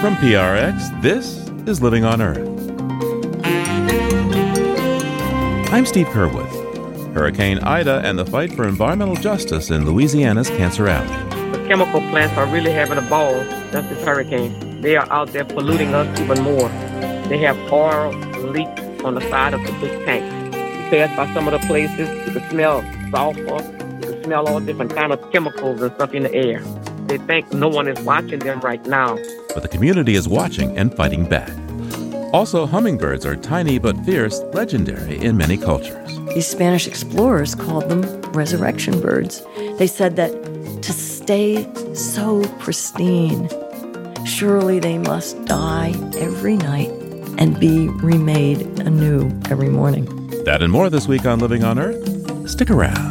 [0.00, 2.38] From PRX, this is Living on Earth.
[5.72, 6.46] I'm Steve Curwood.
[7.12, 11.08] Hurricane Ida and the fight for environmental justice in Louisiana's Cancer Alley.
[11.50, 13.32] The chemical plants are really having a ball
[13.72, 14.82] since this hurricane.
[14.82, 16.68] They are out there polluting us even more.
[17.28, 18.12] They have oil
[18.52, 20.56] leaks on the side of the big tanks.
[20.56, 23.42] You pass by some of the places, you can smell sulfur,
[24.00, 26.62] you can smell all different kind of chemicals and stuff in the air.
[27.08, 29.16] They think no one is watching them right now.
[29.54, 31.50] But the community is watching and fighting back.
[32.34, 36.18] Also, hummingbirds are tiny but fierce, legendary in many cultures.
[36.34, 38.02] These Spanish explorers called them
[38.32, 39.42] resurrection birds.
[39.78, 40.32] They said that
[40.82, 43.48] to stay so pristine,
[44.26, 46.90] surely they must die every night
[47.38, 50.04] and be remade anew every morning.
[50.44, 52.50] That and more this week on Living on Earth.
[52.50, 53.07] Stick around.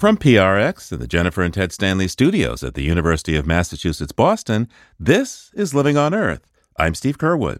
[0.00, 4.66] From PRX and the Jennifer and Ted Stanley studios at the University of Massachusetts Boston,
[4.98, 6.40] this is Living on Earth.
[6.78, 7.58] I'm Steve Curwood.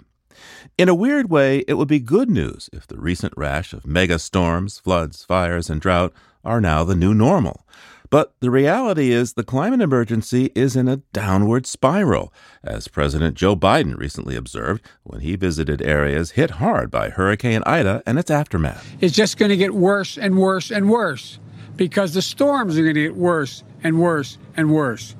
[0.78, 4.18] In a weird way, it would be good news if the recent rash of mega
[4.18, 7.66] storms, floods, fires, and drought are now the new normal.
[8.08, 12.32] But the reality is the climate emergency is in a downward spiral,
[12.64, 18.02] as President Joe Biden recently observed when he visited areas hit hard by Hurricane Ida
[18.06, 18.96] and its aftermath.
[19.02, 21.38] It's just going to get worse and worse and worse
[21.80, 25.16] because the storms are going to get worse and worse and worse.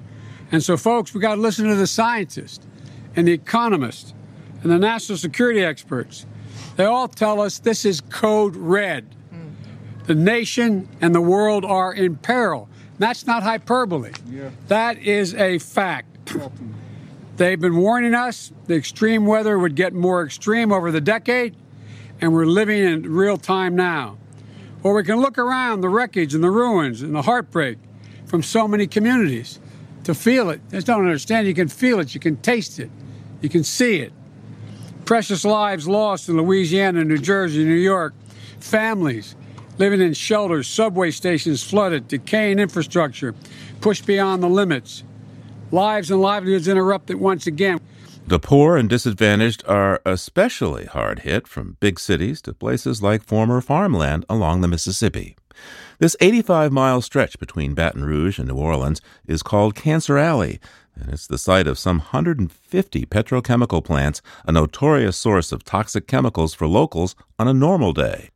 [0.53, 2.67] And so, folks, we got to listen to the scientists
[3.17, 4.13] and the economists
[4.63, 6.27] and the national security experts.
[6.77, 9.07] They all tell us this is code red.
[9.31, 9.49] Hmm.
[10.05, 12.69] The nation and the world are in peril.
[12.99, 14.13] That's not hyperbole.
[14.29, 14.51] Yeah.
[14.69, 16.35] That is a fact.
[17.39, 21.57] They've been warning us the extreme weather would get more extreme over the decade,
[22.21, 24.19] and we're living in real time now.
[24.83, 27.79] Or we can look around the wreckage and the ruins and the heartbreak
[28.27, 29.59] from so many communities
[30.05, 30.61] to feel it.
[30.71, 31.47] Just don't understand.
[31.47, 32.91] You can feel it, you can taste it,
[33.41, 34.13] you can see it.
[35.05, 38.15] Precious lives lost in Louisiana, New Jersey, New York,
[38.61, 39.35] families
[39.79, 43.35] living in shelters, subway stations flooded, decaying infrastructure
[43.81, 45.03] pushed beyond the limits,
[45.73, 47.81] lives and livelihoods interrupted once again.
[48.27, 53.61] The poor and disadvantaged are especially hard hit from big cities to places like former
[53.61, 55.37] farmland along the Mississippi.
[55.99, 60.61] This 85 mile stretch between Baton Rouge and New Orleans is called Cancer Alley,
[60.95, 66.55] and it's the site of some 150 petrochemical plants, a notorious source of toxic chemicals
[66.55, 68.31] for locals on a normal day.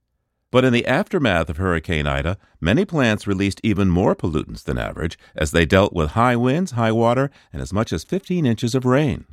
[0.51, 5.19] But in the aftermath of Hurricane Ida, many plants released even more pollutants than average
[5.35, 8.85] as they dealt with high winds, high water, and as much as 15 inches of
[8.85, 9.25] rain.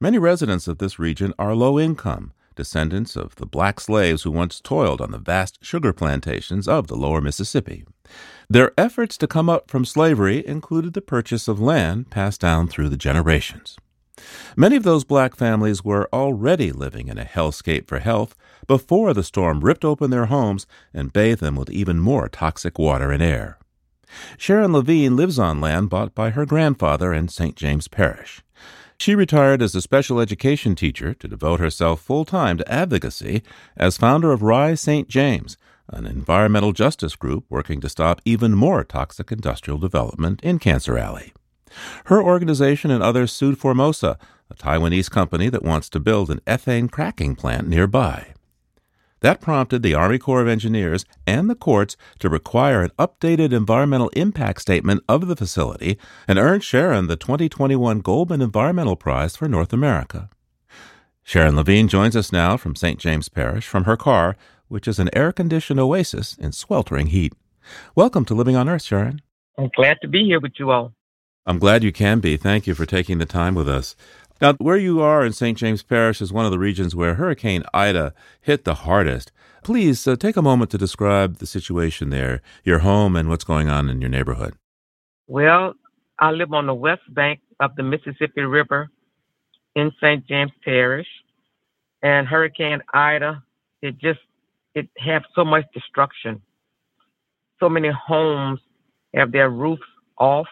[0.00, 4.60] Many residents of this region are low income, descendants of the black slaves who once
[4.60, 7.84] toiled on the vast sugar plantations of the lower Mississippi.
[8.48, 12.90] Their efforts to come up from slavery included the purchase of land passed down through
[12.90, 13.76] the generations.
[14.56, 18.36] Many of those black families were already living in a hellscape for health
[18.68, 23.10] before the storm ripped open their homes and bathed them with even more toxic water
[23.10, 23.58] and air.
[24.36, 27.56] Sharon Lavigne lives on land bought by her grandfather in St.
[27.56, 28.42] James Parish.
[29.00, 33.44] She retired as a special education teacher to devote herself full time to advocacy
[33.76, 35.06] as founder of Rise St.
[35.06, 35.56] James,
[35.88, 41.32] an environmental justice group working to stop even more toxic industrial development in Cancer Alley.
[42.06, 44.18] Her organization and others sued Formosa,
[44.50, 48.34] a Taiwanese company that wants to build an ethane cracking plant nearby.
[49.20, 54.10] That prompted the Army Corps of Engineers and the courts to require an updated environmental
[54.10, 55.98] impact statement of the facility
[56.28, 60.30] and earned Sharon the 2021 Goldman Environmental Prize for North America.
[61.24, 63.00] Sharon Lavigne joins us now from St.
[63.00, 64.36] James Parish from her car,
[64.68, 67.32] which is an air conditioned oasis in sweltering heat.
[67.96, 69.20] Welcome to Living on Earth, Sharon.
[69.58, 70.94] I'm glad to be here with you all.
[71.44, 72.36] I'm glad you can be.
[72.36, 73.96] Thank you for taking the time with us.
[74.40, 75.58] Now, where you are in St.
[75.58, 79.32] James Parish is one of the regions where Hurricane Ida hit the hardest.
[79.64, 83.68] Please uh, take a moment to describe the situation there, your home, and what's going
[83.68, 84.54] on in your neighborhood.
[85.26, 85.74] Well,
[86.20, 88.88] I live on the west bank of the Mississippi River
[89.74, 90.26] in St.
[90.26, 91.08] James Parish,
[92.02, 93.42] and Hurricane Ida,
[93.82, 94.20] it just
[94.74, 96.40] it had so much destruction.
[97.58, 98.60] So many homes
[99.14, 99.82] have their roofs
[100.16, 100.46] off.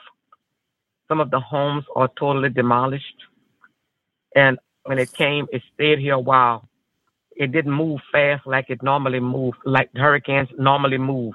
[1.07, 3.05] Some of the homes are totally demolished.
[4.37, 6.69] And when it came, it stayed here a while.
[7.35, 11.35] It didn't move fast like it normally moves, like hurricanes normally move.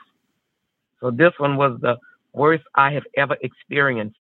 [1.02, 1.98] So this one was the
[2.34, 4.18] worst I have ever experienced.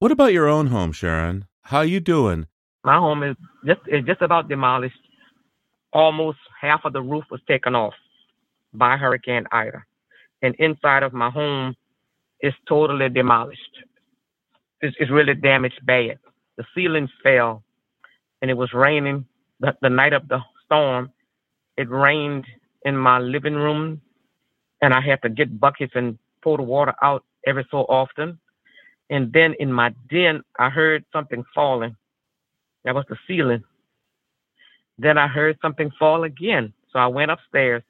[0.00, 1.44] What about your own home, Sharon?
[1.62, 2.46] How you doing?
[2.84, 4.96] My home is just it's just about demolished.
[5.92, 7.94] Almost half of the roof was taken off
[8.74, 9.84] by Hurricane Ida.
[10.42, 11.76] And inside of my home
[12.40, 13.60] is totally demolished.
[14.80, 16.18] it's, it's really damaged bad.
[16.56, 17.62] The ceilings fell,
[18.46, 19.26] and it was raining
[19.58, 21.10] the, the night of the storm.
[21.76, 22.46] It rained
[22.84, 24.00] in my living room,
[24.80, 28.38] and I had to get buckets and pour the water out every so often.
[29.10, 31.96] And then in my den, I heard something falling.
[32.84, 33.64] That was the ceiling.
[34.96, 36.72] Then I heard something fall again.
[36.92, 37.82] So I went upstairs.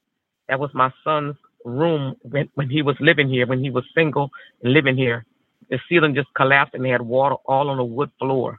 [0.49, 1.37] That was my son's
[1.67, 4.31] room when, when he was living here, when he was single
[4.63, 5.27] and living here.
[5.69, 8.59] The ceiling just collapsed and they had water all on the wood floor.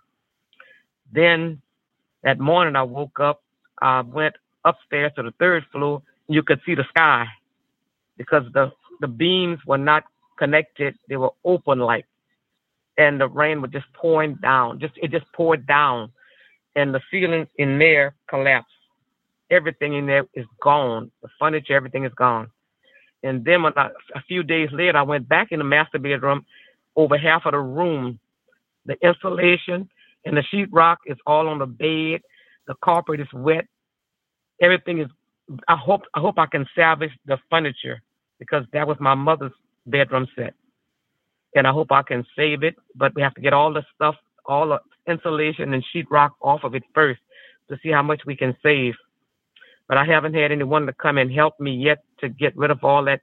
[1.12, 1.60] Then
[2.28, 3.42] that morning I woke up,
[3.82, 4.36] I went
[4.66, 6.02] upstairs to the third floor.
[6.28, 7.26] You could see the sky
[8.18, 10.04] because the, the beams were not
[10.38, 10.96] connected.
[11.08, 12.06] They were open like,
[12.98, 14.82] and the rain was just pouring down.
[14.82, 16.12] Just it just poured down,
[16.76, 18.74] and the ceiling in there collapsed.
[19.50, 21.10] Everything in there is gone.
[21.22, 22.50] The furniture, everything is gone.
[23.24, 26.46] And then when I, a few days later, I went back in the master bedroom.
[26.98, 28.20] Over half of the room,
[28.86, 29.90] the insulation
[30.28, 32.22] and the sheetrock is all on the bed.
[32.68, 33.66] The carpet is wet.
[34.62, 35.08] Everything is.
[35.68, 38.02] I hope I hope I can salvage the furniture
[38.40, 39.54] because that was my mother's
[39.86, 40.54] bedroom set,
[41.56, 42.76] and I hope I can save it.
[42.96, 44.16] But we have to get all the stuff,
[44.46, 44.80] all the
[45.12, 47.22] insulation and sheetrock off of it first
[47.70, 48.96] to see how much we can save.
[49.88, 52.84] But I haven't had anyone to come and help me yet to get rid of
[52.84, 53.22] all that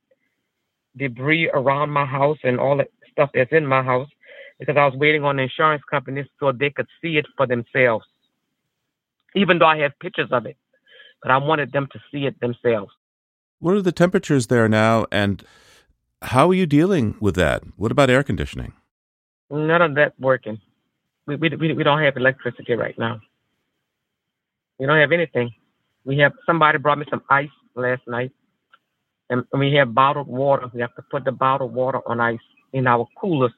[0.96, 4.08] debris around my house and all that stuff that's in my house
[4.58, 8.04] because I was waiting on the insurance companies so they could see it for themselves.
[9.34, 10.56] Even though I have pictures of it,
[11.22, 12.92] but I wanted them to see it themselves.
[13.58, 15.44] What are the temperatures there now, and
[16.22, 17.62] how are you dealing with that?
[17.76, 18.74] What about air conditioning?
[19.50, 20.60] None of that working.
[21.26, 23.20] We, we, we, we don't have electricity right now.
[24.78, 25.52] We don't have anything.
[26.04, 28.32] We have somebody brought me some ice last night,
[29.30, 30.70] and we have bottled water.
[30.72, 32.38] We have to put the bottled water on ice
[32.72, 33.52] in our coolers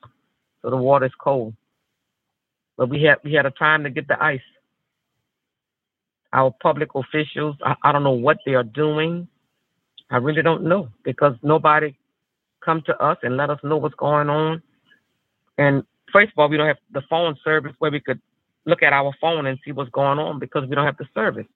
[0.66, 1.54] so the water is cold.
[2.76, 4.40] But we had we had a time to get the ice.
[6.32, 9.28] Our public officials, I, I don't know what they are doing.
[10.10, 11.96] I really don't know because nobody
[12.64, 14.60] come to us and let us know what's going on.
[15.56, 18.20] And first of all, we don't have the phone service where we could
[18.64, 21.46] look at our phone and see what's going on because we don't have the service.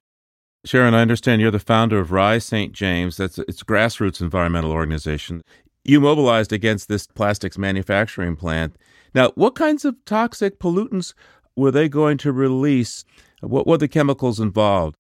[0.64, 2.72] Sharon, I understand you're the founder of Rise St.
[2.72, 3.16] James.
[3.16, 5.42] That's it's grassroots environmental organization.
[5.84, 8.76] You mobilized against this plastics manufacturing plant.
[9.14, 11.14] Now, what kinds of toxic pollutants
[11.56, 13.04] were they going to release?
[13.40, 14.96] What were the chemicals involved?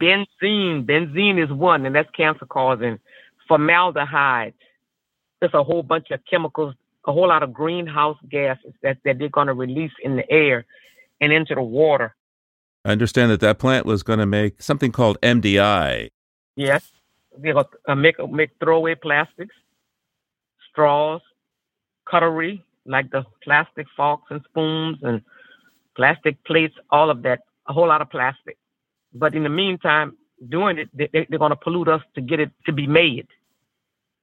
[0.00, 0.84] Benzene.
[0.84, 2.98] Benzene is one, and that's cancer causing.
[3.48, 4.54] Formaldehyde.
[5.40, 6.74] There's a whole bunch of chemicals,
[7.06, 10.66] a whole lot of greenhouse gases that, that they're going to release in the air
[11.20, 12.14] and into the water.
[12.84, 16.08] I understand that that plant was going to make something called MDI.
[16.56, 16.90] Yes,
[17.36, 19.54] they're going to uh, make, make throwaway plastics,
[20.78, 21.20] straws,
[22.08, 25.20] cutlery, like the plastic forks and spoons and
[25.96, 28.56] plastic plates, all of that, a whole lot of plastic.
[29.12, 30.16] But in the meantime,
[30.48, 33.26] doing it, they, they're going to pollute us to get it to be made.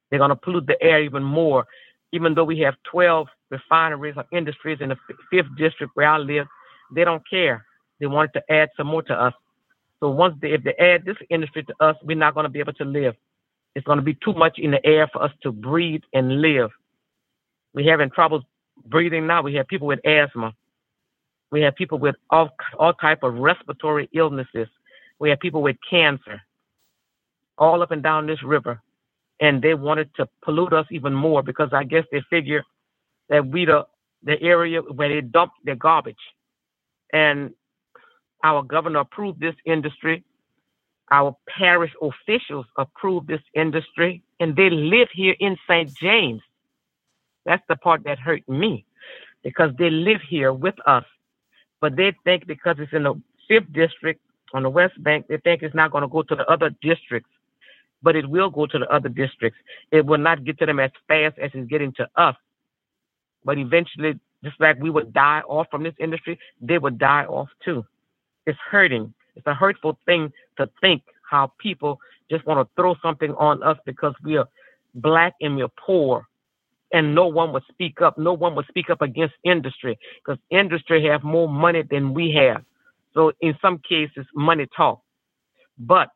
[0.09, 1.65] They're going to pollute the air even more.
[2.13, 4.97] Even though we have 12 refineries or industries in the
[5.29, 6.47] fifth district where I live,
[6.95, 7.65] they don't care.
[7.99, 9.33] They wanted to add some more to us.
[9.99, 12.59] So once they, if they add this industry to us, we're not going to be
[12.59, 13.15] able to live.
[13.75, 16.71] It's going to be too much in the air for us to breathe and live.
[17.73, 18.43] We're having trouble
[18.85, 19.41] breathing now.
[19.41, 20.53] We have people with asthma.
[21.51, 24.67] We have people with all all type of respiratory illnesses.
[25.19, 26.41] We have people with cancer.
[27.57, 28.81] All up and down this river,
[29.39, 32.63] and they wanted to pollute us even more because I guess they figure
[33.29, 33.85] that we the
[34.23, 36.15] the area where they dump their garbage,
[37.13, 37.53] and
[38.43, 40.23] our governor approved this industry.
[41.11, 45.93] Our parish officials approve this industry, and they live here in St.
[46.01, 46.41] James.
[47.45, 48.85] That's the part that hurt me
[49.43, 51.03] because they live here with us.
[51.79, 54.21] But they think because it's in the fifth district
[54.53, 57.29] on the West Bank, they think it's not going to go to the other districts.
[58.01, 59.59] But it will go to the other districts.
[59.91, 62.35] It will not get to them as fast as it's getting to us.
[63.43, 67.49] But eventually, just like we would die off from this industry, they would die off
[67.63, 67.85] too.
[68.47, 69.13] It's hurting.
[69.35, 71.99] It's a hurtful thing to think how people
[72.29, 74.47] just want to throw something on us because we are
[74.95, 76.27] black and we're poor
[76.91, 78.17] and no one would speak up.
[78.17, 82.63] No one would speak up against industry because industry have more money than we have.
[83.13, 85.01] So in some cases, money talk.
[85.77, 86.09] But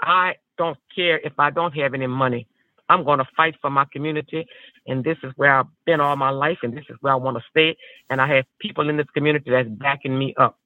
[0.00, 2.46] I don't care if I don't have any money.
[2.88, 4.46] I'm going to fight for my community,
[4.86, 7.36] and this is where I've been all my life, and this is where I want
[7.36, 7.76] to stay.
[8.10, 10.56] And I have people in this community that's backing me up.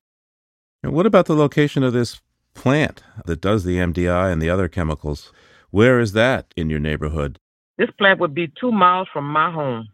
[0.82, 2.20] And what about the location of this
[2.54, 5.32] plant that does the MDI and the other chemicals?
[5.70, 7.38] Where is that in your neighborhood?
[7.78, 9.88] This plant would be two miles from my home.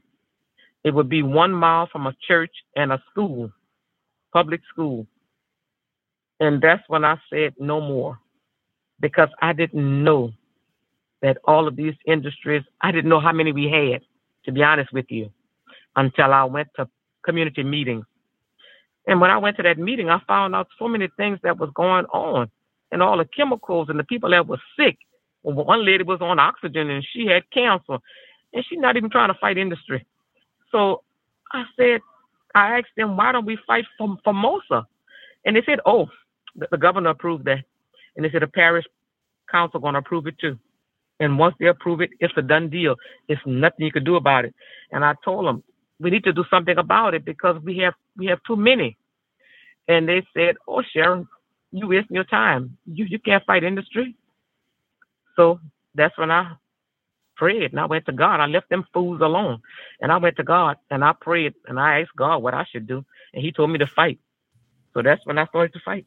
[0.84, 3.50] it would be one mile from a church and a school,
[4.32, 5.06] public school.
[6.38, 8.18] And that's when I said no more
[9.00, 10.32] because I didn't know
[11.22, 14.02] that all of these industries, I didn't know how many we had,
[14.44, 15.30] to be honest with you,
[15.96, 16.88] until I went to
[17.24, 18.04] community meetings.
[19.06, 21.70] And when I went to that meeting, I found out so many things that was
[21.75, 22.50] going on
[22.90, 24.98] and all the chemicals and the people that were sick.
[25.42, 27.98] One lady was on oxygen and she had cancer
[28.52, 30.04] and she's not even trying to fight industry.
[30.72, 31.02] So
[31.52, 32.00] I said,
[32.54, 34.86] I asked them, why don't we fight for Formosa?
[35.44, 36.08] And they said, oh,
[36.56, 37.64] the, the governor approved that.
[38.16, 38.84] And they said the parish
[39.50, 40.58] council going to approve it too.
[41.20, 42.96] And once they approve it, it's a done deal.
[43.28, 44.54] It's nothing you can do about it.
[44.90, 45.62] And I told them
[46.00, 48.96] we need to do something about it because we have we have too many.
[49.88, 51.28] And they said, "Oh, Sharon,
[51.72, 52.78] you wasting your time.
[52.86, 54.16] You you can't fight industry."
[55.36, 55.60] So
[55.94, 56.54] that's when I
[57.36, 58.40] prayed and I went to God.
[58.40, 59.60] I left them fools alone,
[60.00, 62.86] and I went to God and I prayed and I asked God what I should
[62.88, 64.20] do, and He told me to fight.
[64.94, 66.06] So that's when I started to fight.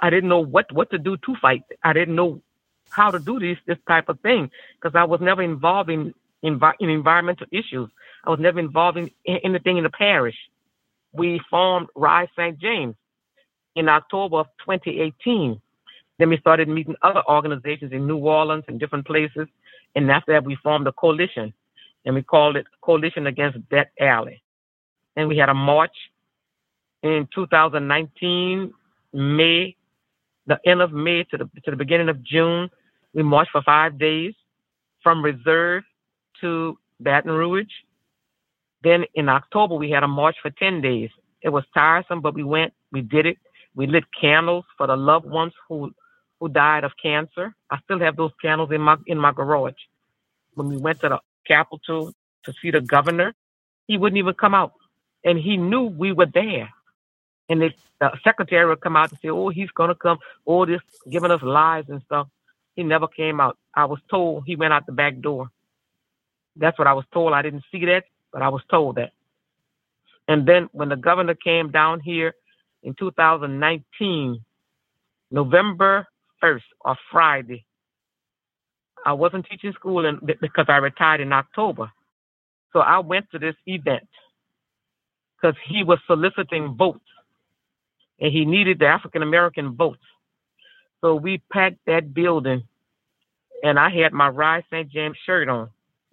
[0.00, 1.64] I didn't know what what to do to fight.
[1.84, 2.42] I didn't know
[2.90, 4.50] how to do this this type of thing
[4.80, 7.88] because I was never involved in, in in environmental issues.
[8.24, 10.36] I was never involved in anything in the parish.
[11.12, 12.58] We formed Rise St.
[12.58, 12.94] James
[13.74, 15.60] in October of 2018.
[16.18, 19.48] Then we started meeting other organizations in New Orleans and different places.
[19.94, 21.52] And after that, we formed a coalition,
[22.04, 24.42] and we called it Coalition Against Death Alley.
[25.16, 25.94] And we had a march
[27.02, 28.72] in 2019,
[29.12, 29.76] May,
[30.46, 32.70] the end of May to the to the beginning of June.
[33.12, 34.34] We marched for five days
[35.02, 35.84] from Reserve
[36.42, 37.66] to Baton Rouge.
[38.82, 41.10] Then in October, we had a march for 10 days.
[41.40, 43.38] It was tiresome, but we went, we did it.
[43.74, 45.92] We lit candles for the loved ones who,
[46.38, 47.54] who died of cancer.
[47.70, 49.80] I still have those candles in my, in my garage.
[50.54, 52.12] When we went to the Capitol
[52.44, 53.34] to see the governor,
[53.86, 54.74] he wouldn't even come out.
[55.24, 56.70] And he knew we were there.
[57.48, 57.70] And the,
[58.00, 60.18] the secretary would come out and say, oh, he's going to come.
[60.44, 60.80] All oh, this
[61.10, 62.28] giving us lies and stuff.
[62.74, 63.58] He never came out.
[63.74, 65.50] I was told he went out the back door.
[66.56, 67.32] That's what I was told.
[67.32, 69.12] I didn't see that, but I was told that.
[70.28, 72.34] And then when the governor came down here
[72.82, 74.44] in 2019,
[75.30, 76.06] November
[76.42, 77.64] 1st or Friday,
[79.04, 81.90] I wasn't teaching school in, because I retired in October.
[82.72, 84.08] So I went to this event
[85.36, 87.00] because he was soliciting votes
[88.20, 90.02] and he needed the African American votes.
[91.00, 92.62] So we packed that building,
[93.64, 94.88] and I had my Rise St.
[94.88, 95.68] James shirt on,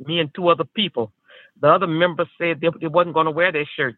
[0.05, 1.11] me and two other people.
[1.61, 3.97] The other members said they, they wasn't going to wear their shirts.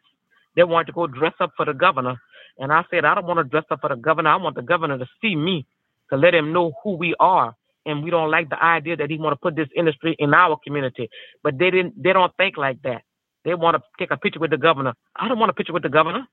[0.56, 2.16] They wanted to go dress up for the governor.
[2.58, 4.30] And I said, I don't want to dress up for the governor.
[4.30, 5.66] I want the governor to see me,
[6.10, 7.56] to let him know who we are.
[7.86, 10.58] And we don't like the idea that he want to put this industry in our
[10.64, 11.10] community.
[11.44, 12.02] But they didn't.
[12.02, 13.04] They don't think like that.
[13.44, 14.94] They want to take a picture with the governor.
[15.16, 16.28] I don't want a picture with the governor.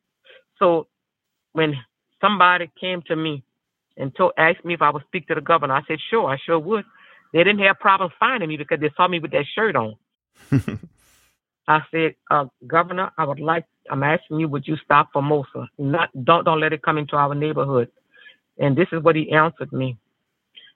[0.58, 0.88] So
[1.52, 1.74] when
[2.20, 3.44] somebody came to me
[3.96, 5.74] and told, asked me if I would speak to the governor.
[5.74, 6.84] I said, sure, I sure would.
[7.32, 9.96] They didn't have problems finding me because they saw me with that shirt on.
[11.68, 15.68] I said, uh, Governor, I would like, I'm asking you, would you stop Formosa?
[15.78, 17.90] Not, don't, don't let it come into our neighborhood.
[18.58, 19.98] And this is what he answered me.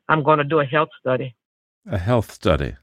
[0.08, 1.34] I'm going to do a health study.
[1.90, 2.76] A health study.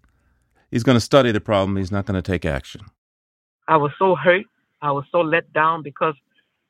[0.71, 1.77] He's going to study the problem.
[1.77, 2.81] He's not going to take action.
[3.67, 4.45] I was so hurt.
[4.81, 6.15] I was so let down because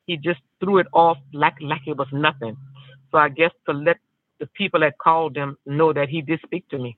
[0.06, 2.56] he just threw it off like like it was nothing.
[3.10, 3.98] So I guess to let
[4.40, 6.96] the people that called him know that he did speak to me.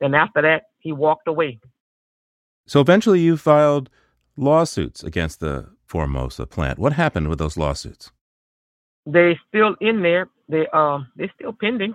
[0.00, 1.58] Then after that, he walked away.
[2.66, 3.90] So eventually, you filed
[4.36, 6.78] lawsuits against the Formosa plant.
[6.78, 8.10] What happened with those lawsuits?
[9.06, 10.28] They're still in there.
[10.48, 11.94] They uh they're still pending.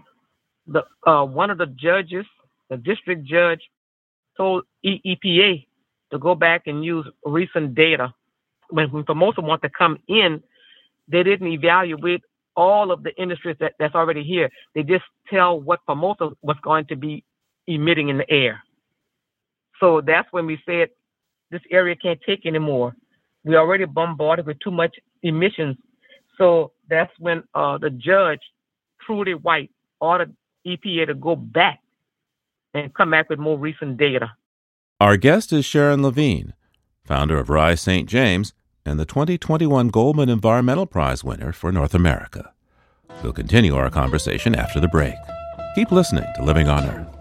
[0.67, 2.25] The uh one of the judges,
[2.69, 3.61] the district judge,
[4.37, 5.65] told EPA
[6.11, 8.13] to go back and use recent data.
[8.69, 10.43] When, when Formosa wanted to come in,
[11.07, 12.21] they didn't evaluate
[12.59, 14.49] all of the industries that, that's already here.
[14.75, 17.23] They just tell what Formosa was going to be
[17.67, 18.61] emitting in the air.
[19.79, 20.89] So that's when we said
[21.51, 22.95] this area can't take anymore.
[23.45, 25.77] We already bombarded with too much emissions.
[26.37, 28.41] So that's when uh, the judge,
[29.05, 30.35] Trudy White, ordered
[30.67, 31.79] EPA to go back
[32.73, 34.33] and come back with more recent data.
[34.99, 36.51] Our guest is Sharon Lavigne,
[37.05, 38.09] founder of Rise St.
[38.09, 38.53] James
[38.89, 42.51] and the 2021 Goldman Environmental Prize winner for North America.
[43.21, 45.13] We'll continue our conversation after the break.
[45.75, 47.15] Keep listening to Living on Earth.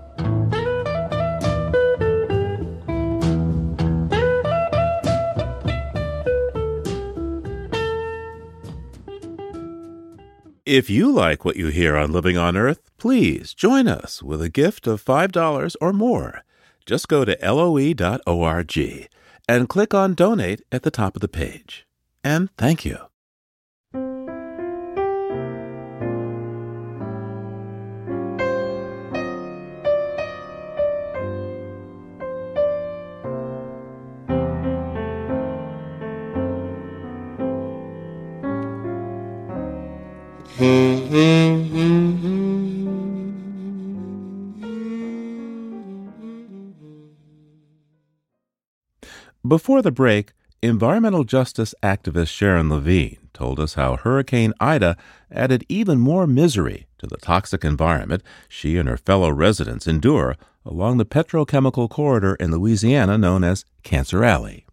[10.64, 14.48] If you like what you hear on Living on Earth, please join us with a
[14.48, 16.44] gift of $5 or more.
[16.86, 19.08] Just go to loe.org
[19.48, 21.86] and click on Donate at the top of the page.
[22.22, 22.98] And thank you.
[49.48, 54.94] Before the break, environmental justice activist Sharon Lavigne told us how Hurricane Ida
[55.30, 60.36] added even more misery to the toxic environment she and her fellow residents endure
[60.66, 64.66] along the petrochemical corridor in Louisiana known as Cancer Alley.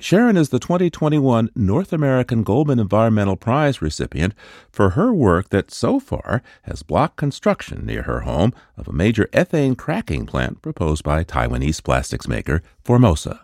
[0.00, 4.34] Sharon is the 2021 North American Goldman Environmental Prize recipient
[4.72, 9.28] for her work that so far has blocked construction near her home of a major
[9.32, 13.42] ethane cracking plant proposed by Taiwanese plastics maker Formosa.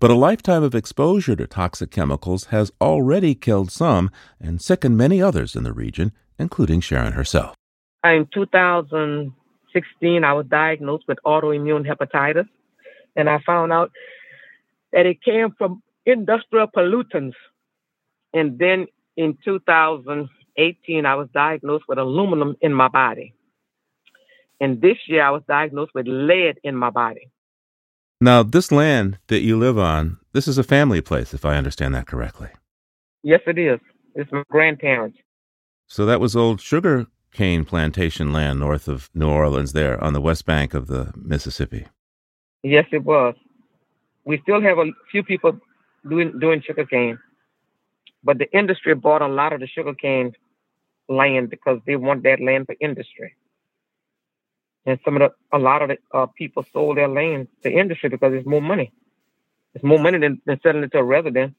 [0.00, 5.22] But a lifetime of exposure to toxic chemicals has already killed some and sickened many
[5.22, 7.54] others in the region, including Sharon herself.
[8.04, 12.48] In 2016, I was diagnosed with autoimmune hepatitis,
[13.14, 13.92] and I found out
[14.92, 17.34] that it came from industrial pollutants.
[18.34, 23.34] And then in 2018, I was diagnosed with aluminum in my body.
[24.60, 27.30] And this year, I was diagnosed with lead in my body.
[28.22, 31.92] Now, this land that you live on, this is a family place, if I understand
[31.96, 32.50] that correctly.
[33.24, 33.80] Yes, it is.
[34.14, 35.18] It's my grandparents.
[35.88, 40.20] So that was old sugar cane plantation land north of New Orleans, there on the
[40.20, 41.88] west bank of the Mississippi.
[42.62, 43.34] Yes, it was
[44.24, 45.58] we still have a few people
[46.08, 47.18] doing doing sugarcane,
[48.22, 50.32] but the industry bought a lot of the sugarcane
[51.08, 53.34] land because they want that land for industry.
[54.84, 58.08] And some of the a lot of the uh, people sold their land to industry
[58.08, 58.92] because it's more money.
[59.74, 61.54] It's more money than, than selling it to a resident.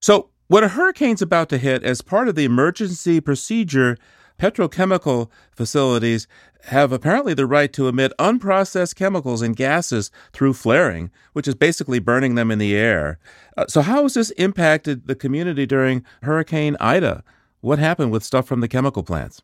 [0.00, 3.96] So when a hurricane's about to hit, as part of the emergency procedure,
[4.38, 6.26] petrochemical facilities
[6.64, 11.98] have apparently the right to emit unprocessed chemicals and gases through flaring, which is basically
[11.98, 13.18] burning them in the air.
[13.56, 17.22] Uh, so, how has this impacted the community during Hurricane Ida?
[17.60, 19.42] What happened with stuff from the chemical plants?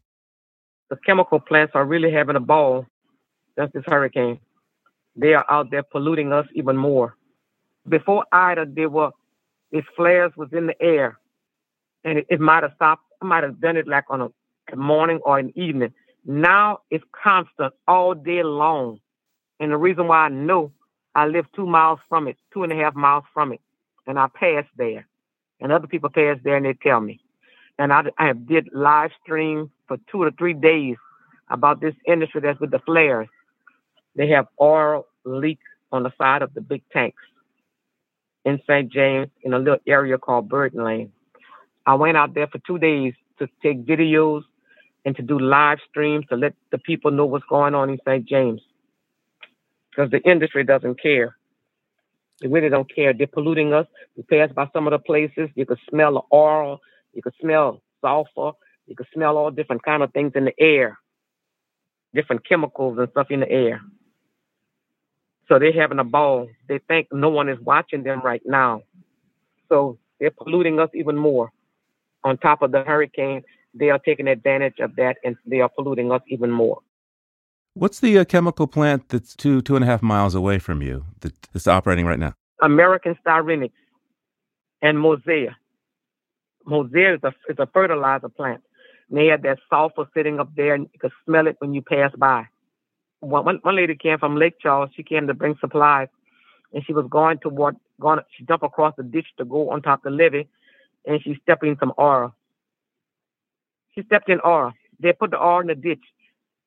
[0.90, 2.86] The chemical plants are really having a ball
[3.58, 4.38] since this hurricane.
[5.16, 7.16] They are out there polluting us even more.
[7.88, 9.10] Before Ida, there were
[9.72, 11.18] these flares was in the air,
[12.04, 13.02] and it, it might have stopped.
[13.20, 15.92] I might have done it like on a morning or an evening.
[16.24, 19.00] Now it's constant all day long.
[19.58, 20.72] And the reason why I know
[21.14, 23.60] I live two miles from it, two and a half miles from it,
[24.06, 25.06] and I pass there.
[25.60, 27.20] And other people pass there and they tell me.
[27.78, 30.96] And I, I did live stream for two or three days
[31.50, 33.28] about this industry that's with the flares.
[34.14, 35.58] They have oil leak
[35.92, 37.22] on the side of the big tanks
[38.44, 38.90] in St.
[38.90, 41.12] James in a little area called Burton Lane.
[41.84, 44.42] I went out there for two days to take videos
[45.04, 48.24] and to do live streams to let the people know what's going on in St.
[48.26, 48.60] James.
[49.90, 51.36] Because the industry doesn't care.
[52.40, 53.14] They really don't care.
[53.14, 53.86] They're polluting us.
[54.16, 55.48] We pass by some of the places.
[55.54, 56.80] You can smell the oil.
[57.16, 58.52] You could smell sulfur.
[58.86, 60.98] You could smell all different kind of things in the air,
[62.14, 63.80] different chemicals and stuff in the air.
[65.48, 66.48] So they're having a ball.
[66.68, 68.82] They think no one is watching them right now.
[69.70, 71.50] So they're polluting us even more.
[72.22, 73.42] On top of the hurricane,
[73.74, 76.80] they are taking advantage of that and they are polluting us even more.
[77.74, 81.04] What's the uh, chemical plant that's two two and a half miles away from you
[81.52, 82.34] that's operating right now?
[82.62, 83.72] American Styrenics
[84.82, 85.50] and Mosaic.
[86.66, 88.62] Mosaic is a is a fertilizer plant.
[89.08, 91.82] And they had that sulfur sitting up there, and you could smell it when you
[91.82, 92.46] pass by.
[93.20, 94.90] One, one, one lady came from Lake Charles.
[94.94, 96.08] She came to bring supplies,
[96.72, 98.20] and she was going to what going.
[98.36, 100.48] She jumped across the ditch to go on top of the levee,
[101.04, 102.34] and she stepped in some oil.
[103.94, 104.72] She stepped in oil.
[105.00, 106.02] They put the oil in the ditch.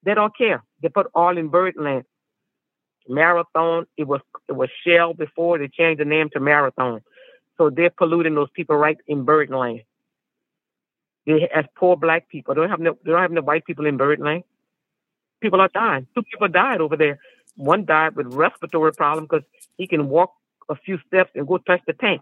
[0.03, 0.63] They don't care.
[0.81, 2.05] They put oil in Birdland.
[3.07, 7.01] Marathon, it was it was Shell before they changed the name to Marathon.
[7.57, 9.81] So they're polluting those people right in Birdland.
[11.25, 12.55] They as poor black people.
[12.55, 14.43] They don't have no they don't have no white people in Birdland.
[15.41, 16.07] People are dying.
[16.15, 17.19] Two people died over there.
[17.55, 19.43] One died with respiratory problem because
[19.77, 20.33] he can walk
[20.69, 22.21] a few steps and go touch the tank.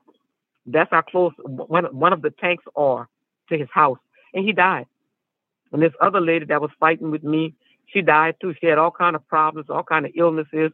[0.65, 3.07] That's how close one one of the tanks are
[3.49, 3.99] to his house,
[4.33, 4.85] and he died.
[5.71, 7.53] And this other lady that was fighting with me,
[7.87, 8.53] she died too.
[8.59, 10.71] She had all kind of problems, all kind of illnesses.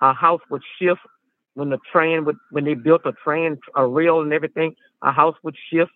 [0.00, 1.00] Her house would shift
[1.54, 4.74] when the train would, when they built a train, a rail and everything.
[5.02, 5.92] Her house would shift.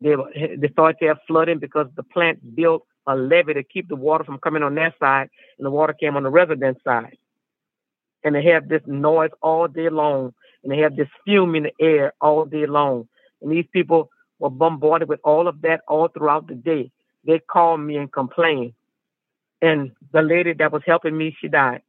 [0.00, 0.14] They
[0.56, 4.24] they started to have flooding because the plant built a levee to keep the water
[4.24, 5.28] from coming on that side,
[5.58, 7.16] and the water came on the resident side.
[8.24, 11.72] and they have this noise all day long, and they have this fume in the
[11.80, 13.08] air all day long.
[13.40, 16.90] And these people were bombarded with all of that all throughout the day.
[17.24, 18.72] They called me and complained.
[19.62, 21.82] And the lady that was helping me, she died.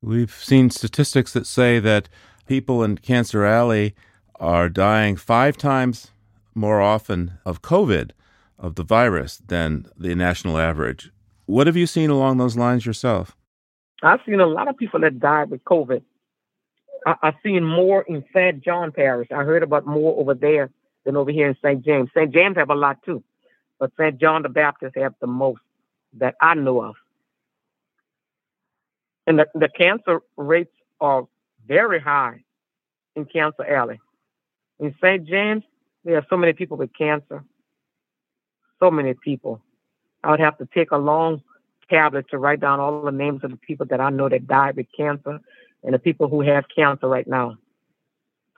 [0.00, 2.08] We've seen statistics that say that
[2.46, 3.94] people in Cancer Alley
[4.36, 6.12] are dying five times
[6.60, 8.10] more often of COVID,
[8.58, 11.10] of the virus, than the national average.
[11.46, 13.36] What have you seen along those lines yourself?
[14.02, 16.02] I've seen a lot of people that died with COVID.
[17.06, 18.62] I, have seen more in St.
[18.62, 19.28] John Parish.
[19.32, 20.70] I heard about more over there
[21.04, 21.82] than over here in St.
[21.82, 22.10] James.
[22.14, 22.32] St.
[22.32, 23.24] James have a lot too,
[23.78, 24.20] but St.
[24.20, 25.62] John the Baptist have the most
[26.18, 26.94] that I know of.
[29.26, 31.26] And the, the cancer rates are
[31.66, 32.42] very high
[33.16, 33.98] in Cancer Alley.
[34.78, 35.26] In St.
[35.26, 35.62] James,
[36.04, 37.44] there have so many people with cancer.
[38.78, 39.60] So many people.
[40.24, 41.42] I would have to take a long
[41.90, 44.76] tablet to write down all the names of the people that I know that died
[44.76, 45.40] with cancer
[45.82, 47.56] and the people who have cancer right now.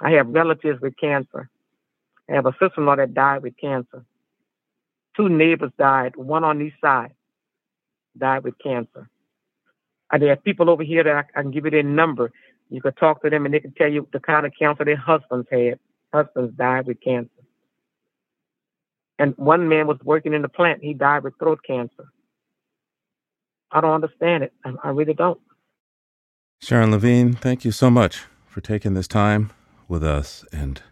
[0.01, 1.49] I have relatives with cancer.
[2.31, 4.05] I have a sister-in-law that died with cancer.
[5.17, 7.13] Two neighbors died, one on each side,
[8.17, 9.09] died with cancer.
[10.19, 12.33] There are people over here that I, I can give you their number.
[12.71, 14.97] You could talk to them and they can tell you the kind of cancer their
[14.97, 15.79] husbands had.
[16.13, 17.31] Husbands died with cancer.
[19.23, 20.83] And one man was working in the plant.
[20.83, 22.07] He died with throat cancer.
[23.71, 24.53] I don't understand it.
[24.65, 25.41] I, I really don't.
[26.61, 29.53] Sharon Lavigne, thank you so much for taking this time
[29.87, 30.45] with us.
[30.53, 30.83] And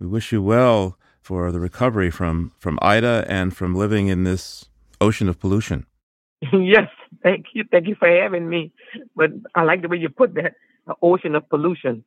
[0.00, 4.64] we wish you well for the recovery from, from Ida and from living in this
[5.00, 5.86] ocean of pollution.
[6.52, 6.88] yes,
[7.22, 7.62] thank you.
[7.70, 8.72] Thank you for having me.
[9.14, 10.54] But I like the way you put that
[10.88, 12.02] an ocean of pollution.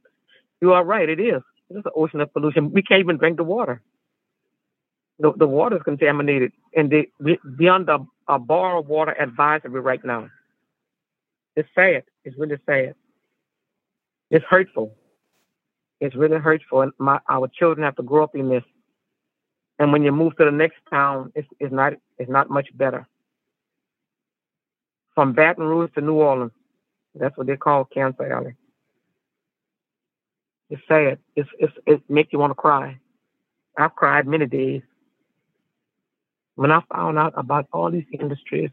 [0.59, 1.41] You are right, it is.
[1.69, 2.73] It is an ocean of pollution.
[2.73, 3.81] We can't even drink the water.
[5.19, 7.07] The, the water is contaminated, and they
[7.57, 10.29] beyond the a bar water advisory right now.
[11.55, 12.03] It's sad.
[12.25, 12.95] It's really sad.
[14.29, 14.93] It's hurtful.
[16.01, 18.63] It's really hurtful, and my our children have to grow up in this.
[19.79, 23.07] And when you move to the next town, it's, it's not it's not much better
[25.15, 26.51] from Baton Rouge to New Orleans.
[27.15, 28.55] That's what they call Cancer Alley.
[30.69, 31.19] It's sad.
[31.35, 32.99] It's, it's, it makes you want to cry.
[33.77, 34.81] I've cried many days.
[36.55, 38.69] When I found out about all these industries,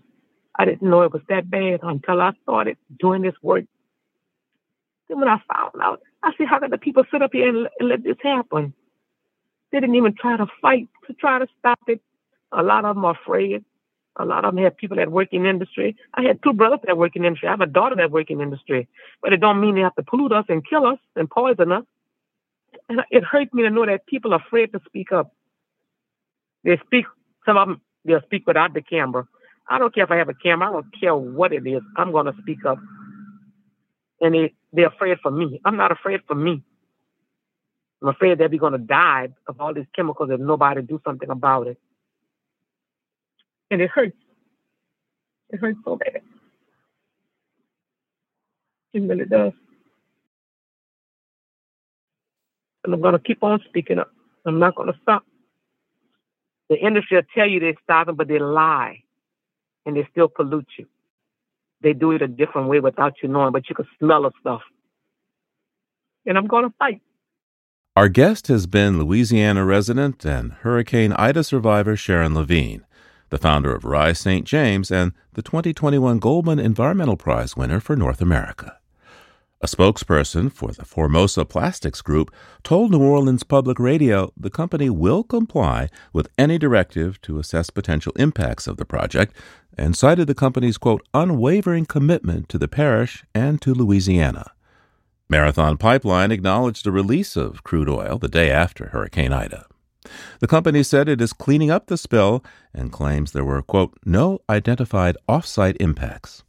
[0.57, 3.65] I didn't know it was that bad until I started doing this work.
[5.09, 7.69] Then when I found out, I said, how could the people sit up here and,
[7.81, 8.73] and let this happen?
[9.73, 12.01] They didn't even try to fight to try to stop it.
[12.53, 13.65] A lot of them are afraid.
[14.17, 15.97] A lot of them have people that work in industry.
[16.13, 17.49] I had two brothers that work in industry.
[17.49, 18.87] I have a daughter that work in industry.
[19.23, 21.85] But it don't mean they have to pollute us and kill us and poison us.
[22.89, 25.33] And it hurts me to know that people are afraid to speak up.
[26.63, 27.07] They speak,
[27.47, 29.27] some of them, they'll speak without the camera.
[29.69, 30.69] I don't care if I have a camera.
[30.69, 31.83] I don't care what it is.
[31.97, 32.79] I'm going to speak up.
[34.21, 35.61] And they, they're afraid for me.
[35.65, 36.63] I'm not afraid for me.
[38.03, 41.31] I'm afraid that we're going to die of all these chemicals if nobody do something
[41.31, 41.79] about it
[43.73, 44.17] and it hurts.
[45.51, 46.21] It hurts so bad.
[48.93, 49.53] It really does.
[52.85, 54.11] And I'm going to keep on speaking up.
[54.45, 55.25] I'm not going to stop.
[56.73, 59.03] The industry will tell you they're stopping, but they lie
[59.85, 60.87] and they still pollute you.
[61.83, 64.63] They do it a different way without you knowing, but you can smell the stuff.
[66.25, 67.03] And I'm going to fight.
[67.95, 72.79] Our guest has been Louisiana resident and Hurricane Ida survivor Sharon Lavigne
[73.29, 74.47] the founder of Rise St.
[74.47, 78.79] James and the 2021 Goldman Environmental Prize winner for North America.
[79.65, 85.23] A spokesperson for the Formosa Plastics Group told New Orleans Public Radio the company will
[85.23, 89.37] comply with any directive to assess potential impacts of the project
[89.79, 94.51] and cited the company's, quote, unwavering commitment to the parish and to Louisiana.
[95.29, 99.67] Marathon Pipeline acknowledged the release of crude oil the day after Hurricane Ida.
[100.41, 102.45] The company said it is cleaning up the spill
[102.75, 106.43] and claims there were, quote, no identified off-site impacts.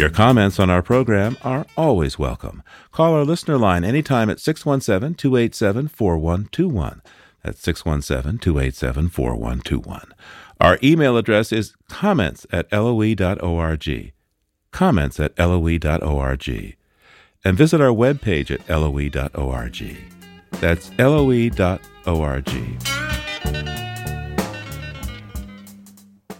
[0.00, 2.62] Your comments on our program are always welcome.
[2.90, 7.02] Call our listener line anytime at 617 287 4121.
[7.44, 10.14] That's 617 287 4121.
[10.58, 14.12] Our email address is comments at loe.org.
[14.70, 16.76] Comments at loe.org.
[17.44, 19.96] And visit our webpage at loe.org.
[20.52, 22.89] That's loe.org.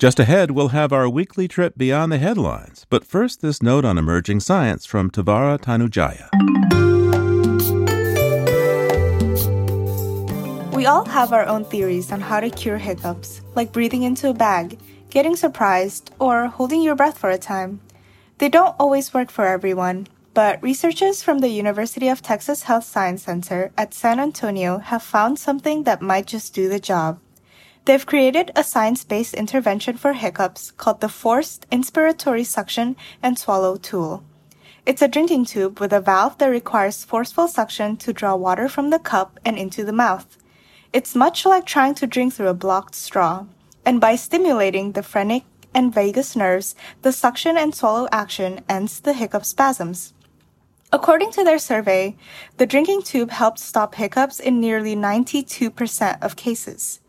[0.01, 2.87] Just ahead, we'll have our weekly trip beyond the headlines.
[2.89, 6.27] But first, this note on emerging science from Tavara Tanujaya.
[10.73, 14.33] We all have our own theories on how to cure hiccups, like breathing into a
[14.33, 14.79] bag,
[15.11, 17.83] getting surprised, or holding your breath for a time.
[18.39, 23.25] They don't always work for everyone, but researchers from the University of Texas Health Science
[23.25, 27.19] Center at San Antonio have found something that might just do the job.
[27.91, 33.75] They've created a science based intervention for hiccups called the Forced Inspiratory Suction and Swallow
[33.75, 34.23] Tool.
[34.87, 38.91] It's a drinking tube with a valve that requires forceful suction to draw water from
[38.91, 40.39] the cup and into the mouth.
[40.93, 43.47] It's much like trying to drink through a blocked straw,
[43.85, 45.43] and by stimulating the phrenic
[45.75, 50.15] and vagus nerves, the suction and swallow action ends the hiccup spasms.
[50.93, 52.15] According to their survey,
[52.57, 57.01] the drinking tube helped stop hiccups in nearly 92% of cases.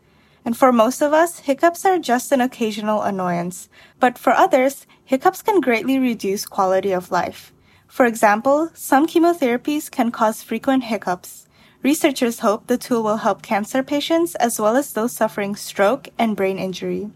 [0.44, 3.68] And for most of us, hiccups are just an occasional annoyance.
[4.00, 7.52] But for others, hiccups can greatly reduce quality of life.
[7.86, 11.46] For example, some chemotherapies can cause frequent hiccups.
[11.82, 16.36] Researchers hope the tool will help cancer patients as well as those suffering stroke and
[16.36, 17.10] brain injury.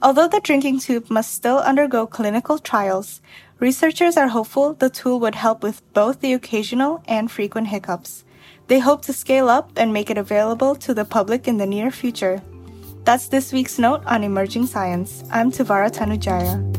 [0.00, 3.20] Although the drinking tube must still undergo clinical trials,
[3.58, 8.24] researchers are hopeful the tool would help with both the occasional and frequent hiccups.
[8.68, 11.90] They hope to scale up and make it available to the public in the near
[11.90, 12.42] future.
[13.04, 15.24] That's this week's note on emerging science.
[15.30, 16.78] I'm Tavara Tanujaya.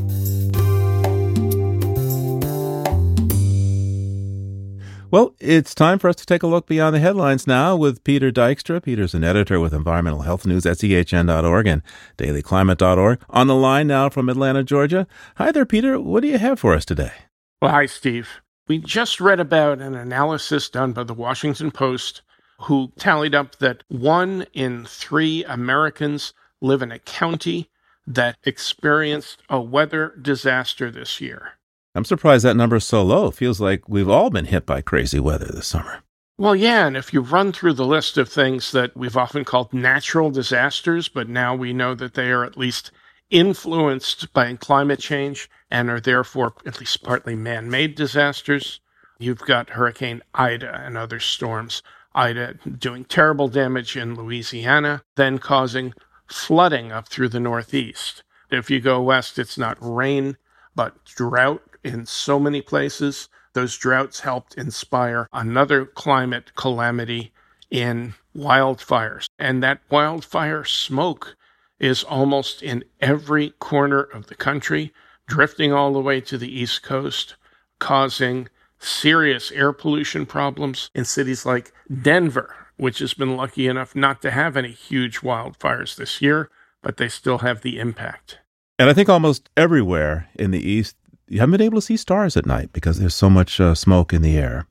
[5.12, 8.32] Well, it's time for us to take a look beyond the headlines now with Peter
[8.32, 8.84] Dykstra.
[8.84, 11.82] Peter's an editor with Environmental Health News at ehn.org and
[12.20, 13.20] dailyclimate.org.
[13.32, 15.08] On the line now from Atlanta, Georgia.
[15.38, 16.00] Hi there, Peter.
[16.00, 17.14] What do you have for us today?
[17.60, 18.30] Well, hi, Steve.
[18.70, 22.22] We just read about an analysis done by the Washington Post
[22.62, 27.72] who tallied up that one in three Americans live in a county
[28.06, 31.54] that experienced a weather disaster this year.
[31.96, 33.30] I'm surprised that number is so low.
[33.30, 36.04] It feels like we've all been hit by crazy weather this summer.
[36.38, 39.74] Well, yeah, and if you run through the list of things that we've often called
[39.74, 42.92] natural disasters, but now we know that they are at least
[43.32, 48.80] influenced by climate change and are therefore at least partly man made disasters.
[49.18, 51.84] You've got Hurricane Ida and other storms.
[52.16, 55.94] Ida doing terrible damage in Louisiana, then causing
[56.28, 58.24] flooding up through the Northeast.
[58.50, 60.38] If you go west, it's not rain,
[60.76, 63.30] but drought in so many places.
[63.54, 67.32] Those droughts helped inspire another climate calamity
[67.70, 69.28] in wildfires.
[69.38, 71.36] And that wildfire smoke
[71.80, 74.94] is almost in every corner of the country,
[75.30, 77.36] drifting all the way to the East Coast,
[77.80, 84.22] causing serious air pollution problems in cities like Denver, which has been lucky enough not
[84.24, 86.50] to have any huge wildfires this year,
[86.82, 88.40] but they still have the impact.
[88.78, 90.96] And I think almost everywhere in the East,
[91.28, 94.14] you haven't been able to see stars at night because there's so much uh, smoke
[94.14, 94.66] in the air.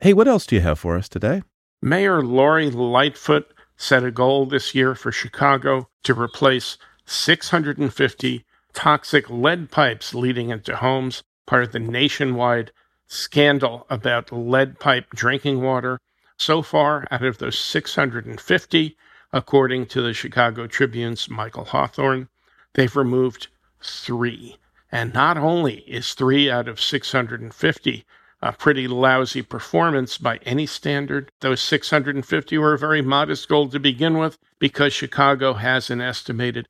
[0.00, 1.42] Hey, what else do you have for us today?
[1.80, 8.44] Mayor Lori Lightfoot set a goal this year for Chicago to replace 650
[8.76, 12.70] toxic lead pipes leading into homes, part of the nationwide
[13.08, 15.98] scandal about lead pipe drinking water.
[16.36, 18.96] So far, out of those 650,
[19.32, 22.28] according to the Chicago Tribune's Michael Hawthorne,
[22.74, 23.48] they've removed
[23.82, 24.58] three.
[24.92, 28.04] And not only is three out of 650
[28.42, 31.32] a pretty lousy performance by any standard.
[31.40, 36.68] Those 650 were a very modest goal to begin with because Chicago has an estimated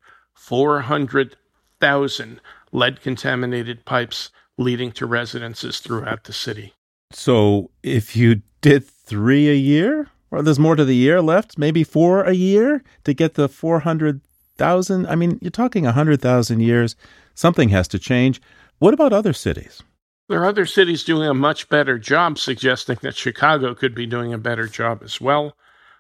[1.81, 2.41] 400,000
[2.73, 6.75] lead contaminated pipes leading to residences throughout the city.
[7.13, 11.85] So if you did three a year, or there's more to the year left, maybe
[11.85, 16.97] four a year to get the 400,000, I mean, you're talking 100,000 years.
[17.35, 18.41] Something has to change.
[18.79, 19.83] What about other cities?
[20.29, 24.33] There are other cities doing a much better job, suggesting that Chicago could be doing
[24.33, 25.57] a better job as well.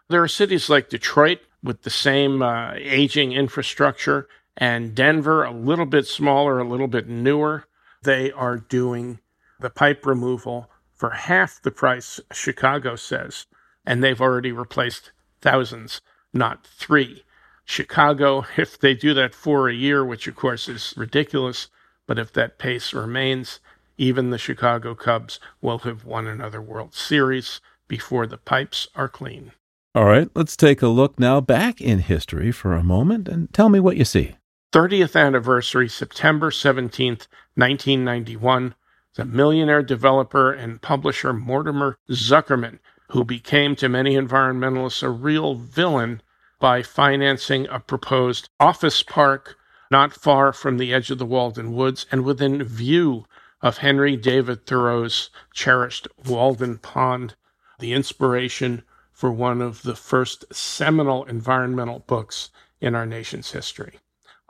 [0.08, 5.86] There are cities like Detroit with the same uh, aging infrastructure, and Denver, a little
[5.86, 7.64] bit smaller, a little bit newer.
[8.02, 9.20] They are doing
[9.60, 13.46] the pipe removal for half the price Chicago says,
[13.84, 16.00] and they've already replaced thousands,
[16.32, 17.24] not three.
[17.64, 21.68] Chicago, if they do that for a year, which of course is ridiculous,
[22.06, 23.60] but if that pace remains,
[23.98, 29.52] even the Chicago Cubs will have won another World Series before the pipes are clean.
[29.94, 33.68] All right, let's take a look now back in history for a moment and tell
[33.68, 34.36] me what you see.
[34.76, 38.74] 30th anniversary, September 17th, 1991.
[39.14, 46.20] The millionaire developer and publisher Mortimer Zuckerman, who became to many environmentalists a real villain
[46.60, 49.56] by financing a proposed office park
[49.90, 53.24] not far from the edge of the Walden Woods and within view
[53.62, 57.34] of Henry David Thoreau's cherished Walden Pond,
[57.78, 64.00] the inspiration for one of the first seminal environmental books in our nation's history.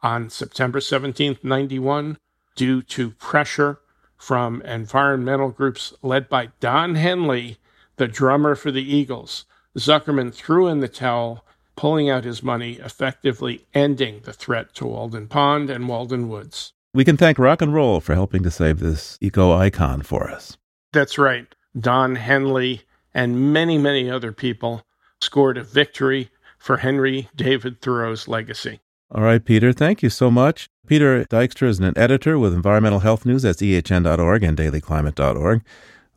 [0.02, 2.18] On September 17, 91,
[2.54, 3.80] due to pressure
[4.16, 7.59] from environmental groups led by Don Henley,
[7.96, 9.44] the drummer for the Eagles,
[9.76, 11.44] Zuckerman threw in the towel,
[11.76, 16.72] pulling out his money, effectively ending the threat to Walden Pond and Walden Woods.
[16.94, 20.56] We can thank rock and roll for helping to save this eco icon for us.
[20.92, 21.46] That's right.
[21.78, 22.82] Don Henley
[23.12, 24.82] and many, many other people
[25.20, 28.80] scored a victory for Henry David Thoreau's legacy.
[29.11, 30.69] All right, Peter, thank you so much.
[30.87, 35.62] Peter Dykstra is an editor with Environmental Health News at ehn.org and dailyclimate.org.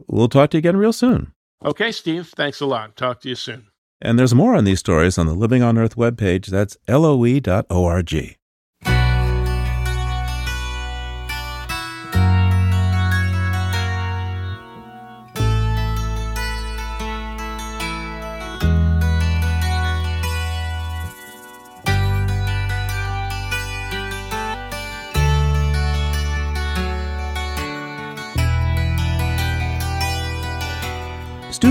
[0.07, 1.33] We'll talk to you again real soon.
[1.63, 2.27] Okay, Steve.
[2.35, 2.95] Thanks a lot.
[2.95, 3.67] Talk to you soon.
[4.01, 6.47] And there's more on these stories on the Living on Earth webpage.
[6.47, 8.38] That's loe.org.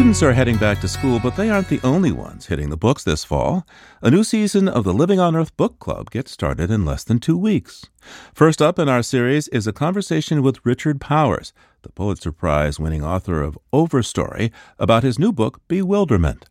[0.08, 3.04] Students are heading back to school, but they aren't the only ones hitting the books
[3.04, 3.66] this fall.
[4.00, 7.20] A new season of the Living on Earth Book Club gets started in less than
[7.20, 7.84] two weeks.
[8.32, 13.04] First up in our series is a conversation with Richard Powers, the Pulitzer Prize winning
[13.04, 16.46] author of Overstory, about his new book, Bewilderment.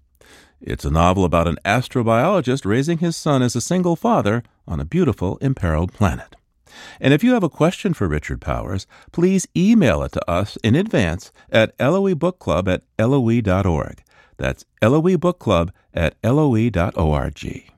[0.61, 4.85] It's a novel about an astrobiologist raising his son as a single father on a
[4.85, 6.35] beautiful, imperiled planet.
[6.99, 10.75] And if you have a question for Richard Powers, please email it to us in
[10.75, 14.03] advance at loebookclub at loe.org.
[14.38, 17.71] That's loebookclub at loe.org.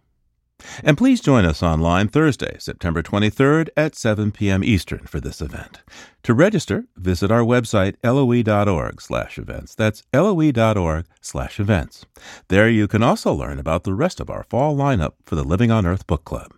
[0.84, 4.63] And please join us online Thursday, September 23rd at 7 p.m.
[4.63, 5.82] Eastern for this event.
[6.23, 9.73] To register, visit our website, loe.org slash events.
[9.75, 12.06] That's loe.org slash events.
[12.49, 15.71] There you can also learn about the rest of our fall lineup for the Living
[15.71, 16.54] on Earth Book Club.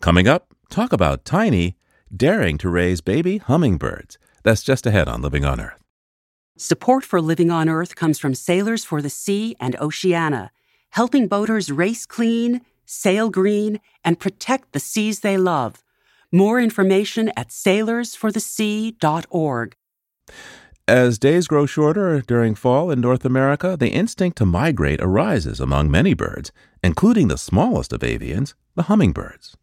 [0.00, 1.76] Coming up, talk about Tiny
[2.14, 4.18] daring to raise baby hummingbirds.
[4.42, 5.78] That's just ahead on Living on Earth.
[6.56, 10.50] Support for Living on Earth comes from Sailors for the Sea and Oceana,
[10.90, 15.84] helping boaters race clean, sail green, and protect the seas they love.
[16.32, 19.76] More information at sailorsforthesea.org.
[20.86, 25.90] As days grow shorter during fall in North America, the instinct to migrate arises among
[25.90, 26.52] many birds,
[26.82, 29.56] including the smallest of avians, the hummingbirds.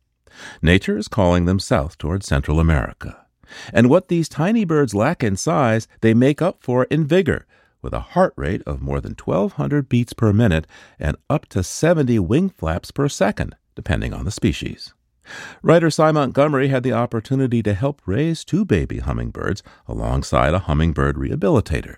[0.62, 3.26] Nature is calling them south toward Central America.
[3.74, 7.46] And what these tiny birds lack in size, they make up for in vigor,
[7.82, 10.68] with a heart rate of more than 1,200 beats per minute
[11.00, 14.94] and up to 70 wing flaps per second, depending on the species.
[15.62, 21.16] Writer Sy Montgomery had the opportunity to help raise two baby hummingbirds alongside a hummingbird
[21.16, 21.98] rehabilitator.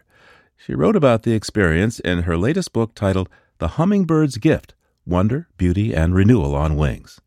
[0.57, 4.73] She wrote about the experience in her latest book titled The Hummingbird's Gift
[5.05, 7.19] Wonder, Beauty, and Renewal on Wings.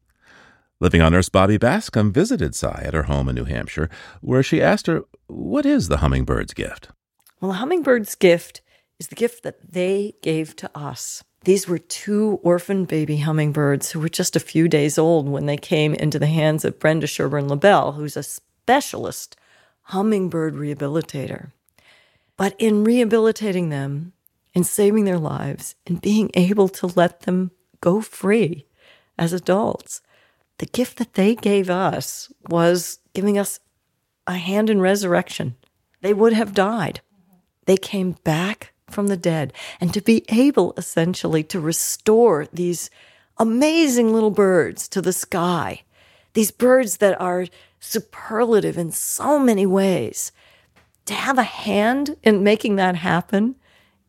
[0.83, 3.88] Living on Earth's Bobby Bascomb visited Sy at her home in New Hampshire,
[4.21, 6.88] where she asked her, What is the hummingbird's gift?
[7.40, 8.62] Well, the hummingbird's gift
[8.99, 11.23] is the gift that they gave to us.
[11.45, 15.57] These were two orphan baby hummingbirds who were just a few days old when they
[15.57, 19.37] came into the hands of Brenda Sherburne LaBelle, who's a specialist
[19.83, 21.53] hummingbird rehabilitator.
[22.37, 24.14] But in rehabilitating them,
[24.53, 28.66] in saving their lives, in being able to let them go free
[29.16, 30.03] as adults,
[30.59, 33.59] the gift that they gave us was giving us
[34.27, 35.57] a hand in resurrection.
[36.01, 37.01] They would have died.
[37.67, 39.53] They came back from the dead.
[39.81, 42.91] And to be able essentially to restore these
[43.38, 45.83] amazing little birds to the sky,
[46.35, 47.47] these birds that are
[47.81, 50.33] superlative in so many ways,
[51.07, 53.57] to have a hand in making that happen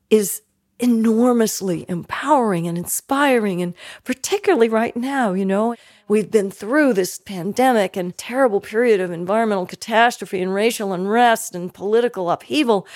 [0.10, 0.42] is
[0.80, 3.62] enormously empowering and inspiring.
[3.62, 5.76] And particularly right now, you know,
[6.08, 11.74] we've been through this pandemic and terrible period of environmental catastrophe and racial unrest and
[11.74, 12.88] political upheaval.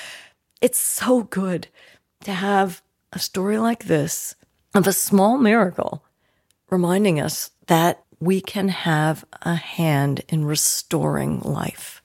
[0.62, 1.68] It's so good
[2.24, 2.82] to have
[3.14, 4.36] a story like this
[4.74, 6.04] of a small miracle
[6.70, 12.02] reminding us that we can have a hand in restoring life.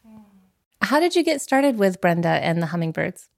[0.83, 3.29] How did you get started with Brenda and the hummingbirds?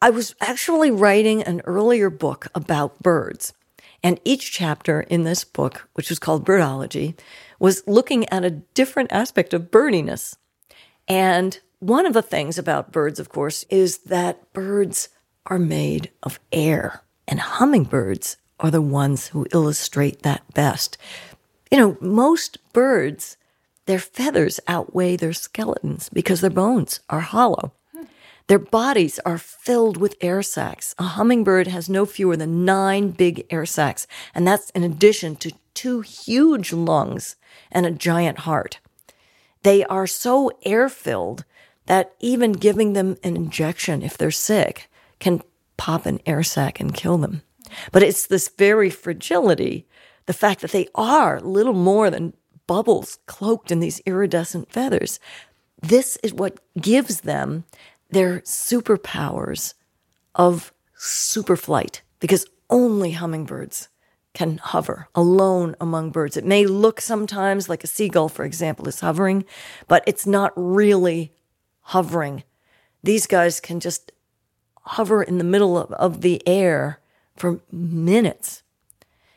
[0.00, 3.52] I was actually writing an earlier book about birds.
[4.04, 7.18] And each chapter in this book, which was called Birdology,
[7.58, 10.36] was looking at a different aspect of birdiness.
[11.08, 15.08] And one of the things about birds, of course, is that birds
[15.46, 20.98] are made of air, and hummingbirds are the ones who illustrate that best.
[21.70, 23.38] You know, most birds
[23.86, 27.72] their feathers outweigh their skeletons because their bones are hollow.
[28.46, 30.94] Their bodies are filled with air sacs.
[30.98, 35.52] A hummingbird has no fewer than nine big air sacs, and that's in addition to
[35.72, 37.36] two huge lungs
[37.72, 38.80] and a giant heart.
[39.62, 41.44] They are so air filled
[41.86, 44.90] that even giving them an injection if they're sick
[45.20, 45.42] can
[45.78, 47.42] pop an air sac and kill them.
[47.92, 49.86] But it's this very fragility,
[50.26, 52.34] the fact that they are little more than
[52.66, 55.18] bubbles cloaked in these iridescent feathers.
[55.82, 57.64] This is what gives them
[58.10, 59.74] their superpowers
[60.34, 63.88] of superflight because only hummingbirds
[64.32, 66.36] can hover alone among birds.
[66.36, 69.44] It may look sometimes like a seagull, for example, is hovering,
[69.86, 71.32] but it's not really
[71.82, 72.42] hovering.
[73.02, 74.12] These guys can just
[74.82, 76.98] hover in the middle of, of the air
[77.36, 78.62] for minutes.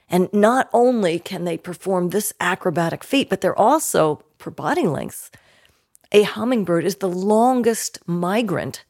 [0.09, 5.29] And not only can they perform this acrobatic feat, but they're also, per body lengths,
[6.11, 8.83] a hummingbird is the longest migrant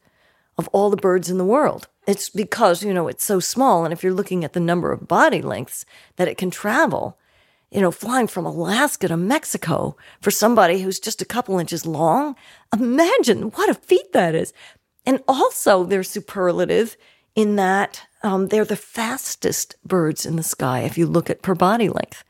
[0.56, 1.88] of all the birds in the world.
[2.06, 3.84] It's because, you know, it's so small.
[3.84, 5.84] And if you're looking at the number of body lengths
[6.16, 7.18] that it can travel,
[7.70, 12.34] you know, flying from Alaska to Mexico for somebody who's just a couple inches long,
[12.72, 14.52] imagine what a feat that is.
[15.04, 16.96] And also, they're superlative
[17.34, 21.54] in that um, they're the fastest birds in the sky if you look at per
[21.54, 22.24] body length.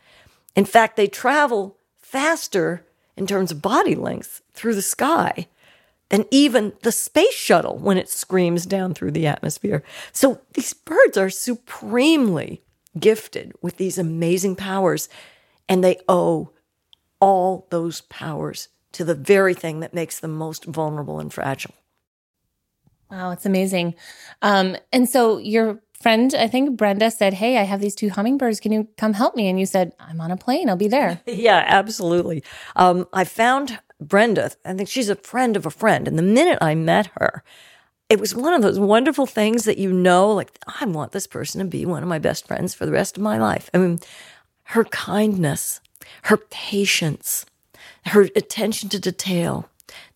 [0.55, 2.85] In fact, they travel faster
[3.19, 5.49] in terms of body length through the sky
[6.09, 9.83] than even the space shuttle when it screams down through the atmosphere.
[10.13, 12.63] So these birds are supremely
[12.99, 15.09] gifted with these amazing powers,
[15.69, 16.51] and they owe
[17.21, 21.75] all those powers to the very thing that makes them most vulnerable and fragile.
[23.11, 23.95] Wow, it's amazing.
[24.43, 28.61] Um, and so your friend, I think Brenda said, Hey, I have these two hummingbirds.
[28.61, 29.49] Can you come help me?
[29.49, 30.69] And you said, I'm on a plane.
[30.69, 31.21] I'll be there.
[31.27, 32.43] yeah, absolutely.
[32.77, 34.53] Um, I found Brenda.
[34.65, 36.07] I think she's a friend of a friend.
[36.07, 37.43] And the minute I met her,
[38.09, 41.59] it was one of those wonderful things that you know, like, I want this person
[41.59, 43.69] to be one of my best friends for the rest of my life.
[43.75, 43.99] I mean,
[44.65, 45.81] her kindness,
[46.25, 47.45] her patience,
[48.07, 49.69] her attention to detail,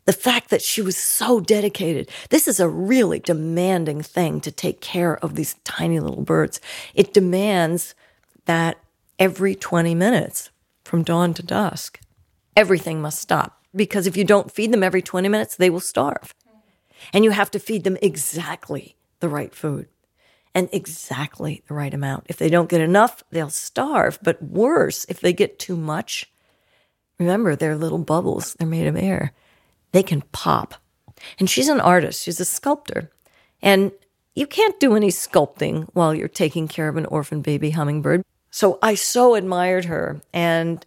[0.05, 2.11] the fact that she was so dedicated.
[2.31, 6.61] This is a really demanding thing to take care of these tiny little birds.
[6.95, 7.95] It demands
[8.47, 8.79] that
[9.19, 10.51] every 20 minutes
[10.85, 12.01] from dawn to dusk,
[12.57, 13.65] everything must stop.
[13.75, 16.35] Because if you don't feed them every 20 minutes, they will starve.
[17.13, 19.89] And you have to feed them exactly the right food
[20.55, 22.27] and exactly the right amount.
[22.29, 24.19] If they don't get enough, they'll starve.
[24.23, 26.31] But worse, if they get too much,
[27.19, 29.33] remember, they're little bubbles, they're made of air
[29.93, 30.75] they can pop.
[31.39, 33.11] And she's an artist, she's a sculptor.
[33.63, 33.93] And
[34.35, 38.25] you can't do any sculpting while you're taking care of an orphan baby hummingbird.
[38.51, 40.85] So I so admired her and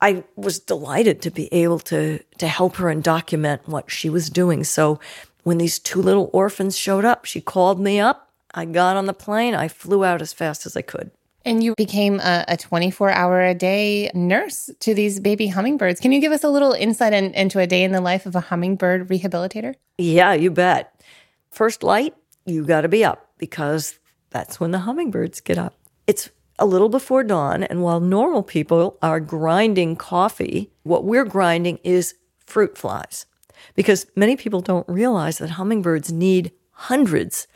[0.00, 4.30] I was delighted to be able to to help her and document what she was
[4.30, 4.64] doing.
[4.64, 4.98] So
[5.44, 8.30] when these two little orphans showed up, she called me up.
[8.54, 9.54] I got on the plane.
[9.54, 11.10] I flew out as fast as I could.
[11.44, 16.00] And you became a 24 hour a day nurse to these baby hummingbirds.
[16.00, 18.36] Can you give us a little insight in, into a day in the life of
[18.36, 19.74] a hummingbird rehabilitator?
[19.98, 21.02] Yeah, you bet.
[21.50, 22.14] First light,
[22.46, 23.98] you got to be up because
[24.30, 25.76] that's when the hummingbirds get up.
[26.06, 31.78] It's a little before dawn, and while normal people are grinding coffee, what we're grinding
[31.82, 32.14] is
[32.46, 33.26] fruit flies
[33.74, 37.46] because many people don't realize that hummingbirds need hundreds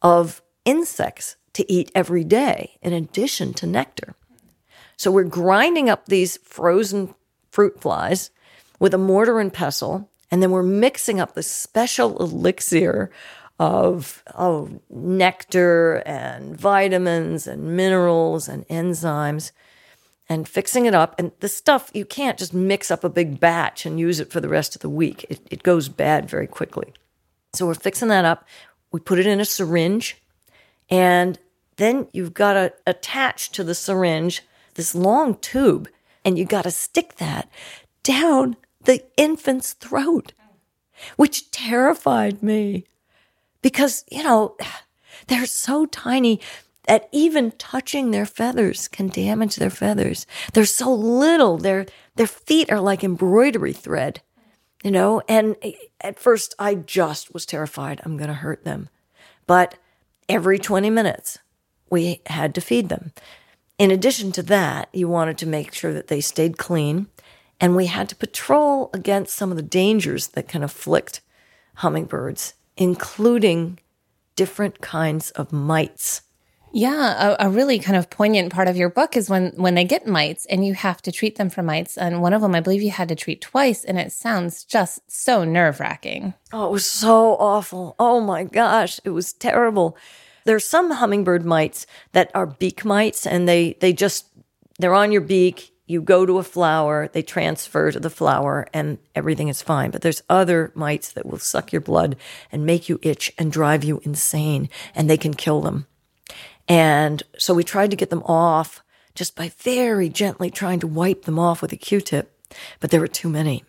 [0.00, 4.14] of insects to eat every day in addition to nectar.
[4.96, 7.14] So we're grinding up these frozen
[7.50, 8.30] fruit flies
[8.78, 13.10] with a mortar and pestle, and then we're mixing up the special elixir
[13.58, 19.52] of, of nectar and vitamins and minerals and enzymes
[20.28, 21.14] and fixing it up.
[21.18, 24.40] And the stuff, you can't just mix up a big batch and use it for
[24.40, 25.26] the rest of the week.
[25.28, 26.92] It, it goes bad very quickly.
[27.52, 28.46] So we're fixing that up.
[28.92, 30.21] We put it in a syringe
[30.92, 31.38] and
[31.76, 34.42] then you've got to attach to the syringe
[34.74, 35.88] this long tube,
[36.22, 37.48] and you got to stick that
[38.02, 40.34] down the infant's throat,
[41.16, 42.84] which terrified me
[43.62, 44.54] because, you know,
[45.28, 46.40] they're so tiny
[46.84, 50.26] that even touching their feathers can damage their feathers.
[50.52, 51.56] They're so little.
[51.56, 51.86] Their
[52.16, 54.20] their feet are like embroidery thread,
[54.84, 55.22] you know.
[55.26, 55.72] And eh,
[56.02, 58.02] at first, I just was terrified.
[58.04, 58.88] I'm going to hurt them,
[59.46, 59.76] but
[60.28, 61.38] every 20 minutes,
[61.90, 63.12] we had to feed them.
[63.78, 67.08] In addition to that, you wanted to make sure that they stayed clean,
[67.60, 71.20] and we had to patrol against some of the dangers that can afflict
[71.76, 73.78] hummingbirds, including
[74.36, 76.22] different kinds of mites.
[76.74, 79.84] Yeah, a, a, really kind of poignant part of your book is when when they
[79.84, 81.98] get mites and you have to treat them for mites.
[81.98, 85.00] And one of them, I believe, you had to treat twice, and it sounds just
[85.10, 86.32] so nerve wracking.
[86.50, 87.94] Oh, it was so awful.
[87.98, 89.98] Oh my gosh, it was terrible.
[90.44, 94.26] There's some hummingbird mites that are beak mites, and they they just
[94.78, 95.74] they're on your beak.
[95.84, 99.90] You go to a flower, they transfer to the flower, and everything is fine.
[99.90, 102.16] But there's other mites that will suck your blood
[102.50, 105.86] and make you itch and drive you insane, and they can kill them.
[106.68, 108.82] And so we tried to get them off
[109.14, 112.38] just by very gently trying to wipe them off with a Q tip,
[112.80, 113.64] but there were too many.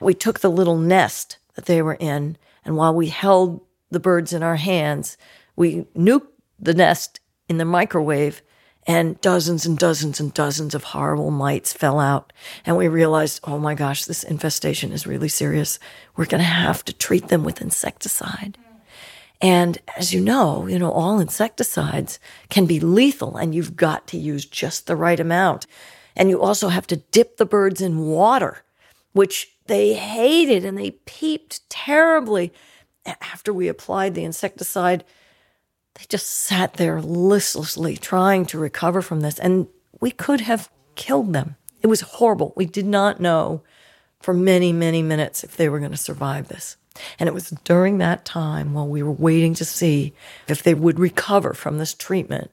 [0.00, 3.60] We took the little nest that they were in, and while we held
[3.90, 5.16] the birds in our hands,
[5.56, 8.42] we nuked the nest in the microwave,
[8.86, 12.32] and dozens and dozens and dozens of horrible mites fell out.
[12.64, 15.78] And we realized, oh my gosh, this infestation is really serious.
[16.16, 18.56] We're going to have to treat them with insecticide.
[19.40, 22.18] And as you know, you know, all insecticides
[22.50, 25.66] can be lethal and you've got to use just the right amount.
[26.14, 28.62] And you also have to dip the birds in water,
[29.12, 32.52] which they hated and they peeped terribly.
[33.06, 35.04] After we applied the insecticide,
[35.94, 39.38] they just sat there listlessly trying to recover from this.
[39.38, 39.68] And
[40.00, 41.56] we could have killed them.
[41.80, 42.52] It was horrible.
[42.56, 43.62] We did not know
[44.20, 46.76] for many, many minutes if they were going to survive this.
[47.18, 50.12] And it was during that time while we were waiting to see
[50.48, 52.50] if they would recover from this treatment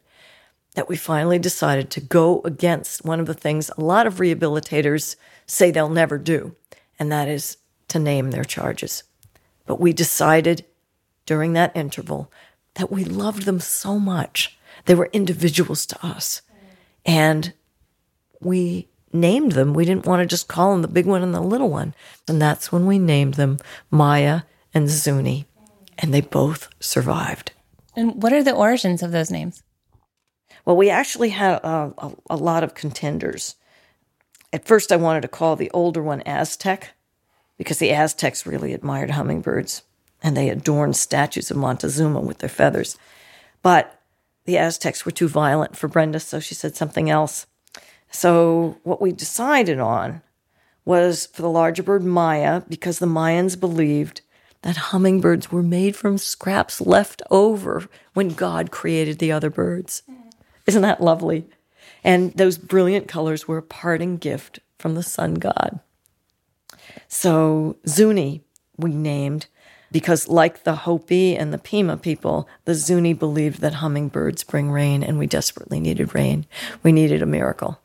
[0.75, 5.15] that we finally decided to go against one of the things a lot of rehabilitators
[5.47, 6.55] say they'll never do,
[6.99, 9.03] and that is to name their charges.
[9.65, 10.65] But we decided
[11.25, 12.31] during that interval
[12.75, 14.57] that we loved them so much.
[14.85, 16.41] They were individuals to us.
[17.05, 17.53] And
[18.39, 19.73] we named them.
[19.73, 21.93] We didn't want to just call them the big one and the little one.
[22.27, 23.57] And that's when we named them
[23.89, 24.41] Maya
[24.73, 25.45] and Zuni.
[25.97, 27.51] And they both survived.
[27.95, 29.63] And what are the origins of those names?
[30.65, 33.55] Well, we actually had a, a, a lot of contenders.
[34.53, 36.93] At first, I wanted to call the older one Aztec
[37.57, 39.83] because the Aztecs really admired hummingbirds
[40.21, 42.97] and they adorned statues of Montezuma with their feathers.
[43.61, 44.01] But
[44.45, 47.47] the Aztecs were too violent for Brenda, so she said something else.
[48.11, 50.21] So, what we decided on
[50.85, 54.21] was for the larger bird Maya, because the Mayans believed
[54.61, 60.03] that hummingbirds were made from scraps left over when God created the other birds.
[60.09, 60.29] Mm-hmm.
[60.65, 61.45] Isn't that lovely?
[62.03, 65.79] And those brilliant colors were a parting gift from the sun god.
[67.07, 68.43] So, Zuni,
[68.77, 69.47] we named
[69.91, 75.03] because, like the Hopi and the Pima people, the Zuni believed that hummingbirds bring rain,
[75.03, 76.45] and we desperately needed rain.
[76.83, 77.79] We needed a miracle.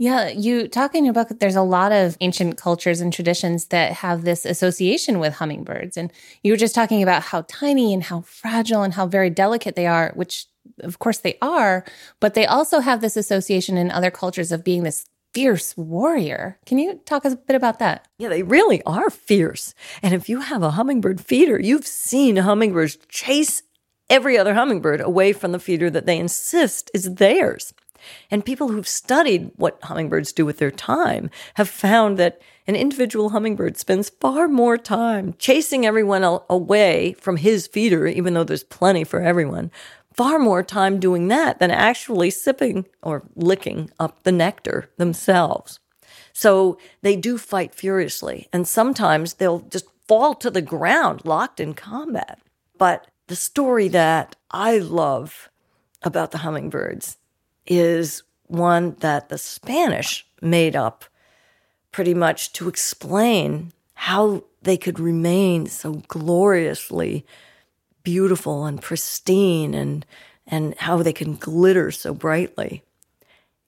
[0.00, 3.92] Yeah, you talk in your book there's a lot of ancient cultures and traditions that
[3.94, 5.96] have this association with hummingbirds.
[5.96, 6.12] And
[6.44, 9.88] you were just talking about how tiny and how fragile and how very delicate they
[9.88, 10.46] are, which
[10.80, 11.84] of course they are,
[12.20, 16.58] but they also have this association in other cultures of being this fierce warrior.
[16.64, 18.06] Can you talk a bit about that?
[18.18, 19.74] Yeah, they really are fierce.
[20.00, 23.62] And if you have a hummingbird feeder, you've seen hummingbirds chase
[24.08, 27.74] every other hummingbird away from the feeder that they insist is theirs.
[28.30, 33.30] And people who've studied what hummingbirds do with their time have found that an individual
[33.30, 39.04] hummingbird spends far more time chasing everyone away from his feeder, even though there's plenty
[39.04, 39.70] for everyone,
[40.14, 45.80] far more time doing that than actually sipping or licking up the nectar themselves.
[46.32, 51.74] So they do fight furiously, and sometimes they'll just fall to the ground locked in
[51.74, 52.38] combat.
[52.76, 55.50] But the story that I love
[56.02, 57.16] about the hummingbirds
[57.68, 61.04] is one that the Spanish made up
[61.92, 67.24] pretty much to explain how they could remain so gloriously
[68.02, 70.06] beautiful and pristine and
[70.46, 72.82] and how they can glitter so brightly.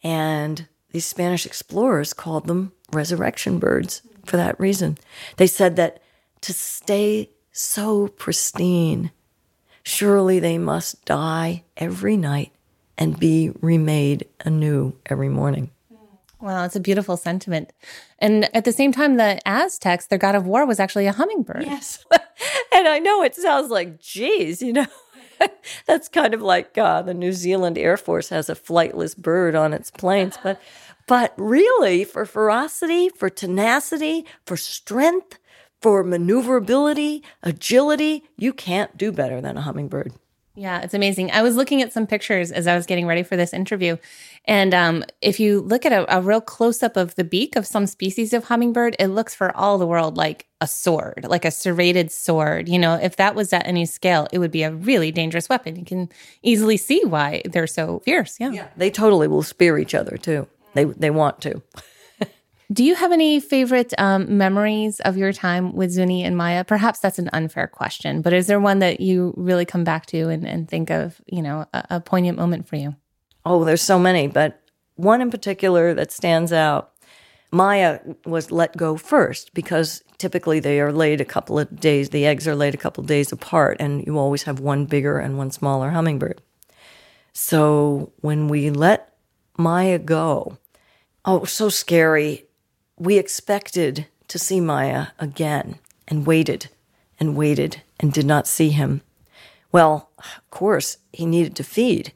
[0.02, 4.96] And these Spanish explorers called them resurrection birds for that reason.
[5.36, 6.02] They said that
[6.40, 9.10] to stay so pristine,
[9.82, 12.52] surely they must die every night
[13.00, 15.70] and be remade anew every morning.
[16.40, 17.72] Wow, it's a beautiful sentiment.
[18.18, 21.64] And at the same time, the Aztecs, their god of war, was actually a hummingbird.
[21.64, 22.04] Yes.
[22.72, 24.86] and I know it sounds like, geez, you know,
[25.86, 29.74] that's kind of like uh, the New Zealand Air Force has a flightless bird on
[29.74, 30.38] its planes.
[30.42, 30.60] But,
[31.06, 35.38] but really, for ferocity, for tenacity, for strength,
[35.82, 40.12] for maneuverability, agility, you can't do better than a hummingbird.
[40.60, 41.30] Yeah, it's amazing.
[41.30, 43.96] I was looking at some pictures as I was getting ready for this interview.
[44.44, 47.66] And um, if you look at a, a real close up of the beak of
[47.66, 51.50] some species of hummingbird, it looks for all the world like a sword, like a
[51.50, 52.68] serrated sword.
[52.68, 55.76] You know, if that was at any scale, it would be a really dangerous weapon.
[55.76, 56.10] You can
[56.42, 58.38] easily see why they're so fierce.
[58.38, 58.50] Yeah.
[58.50, 60.46] Yeah, they totally will spear each other too.
[60.74, 61.62] They they want to.
[62.72, 66.62] Do you have any favorite um, memories of your time with Zuni and Maya?
[66.62, 70.28] Perhaps that's an unfair question, but is there one that you really come back to
[70.28, 72.94] and, and think of, you know, a, a poignant moment for you?
[73.44, 74.62] Oh, there's so many, but
[74.94, 76.92] one in particular that stands out.
[77.50, 82.24] Maya was let go first because typically they are laid a couple of days, the
[82.24, 85.36] eggs are laid a couple of days apart, and you always have one bigger and
[85.36, 86.40] one smaller hummingbird.
[87.32, 89.12] So when we let
[89.58, 90.58] Maya go,
[91.24, 92.46] oh, so scary.
[93.00, 96.68] We expected to see Maya again and waited
[97.18, 99.00] and waited and did not see him.
[99.72, 102.12] Well, of course, he needed to feed.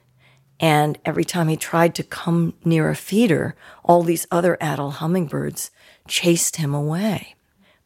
[0.60, 5.70] And every time he tried to come near a feeder, all these other adult hummingbirds
[6.06, 7.34] chased him away.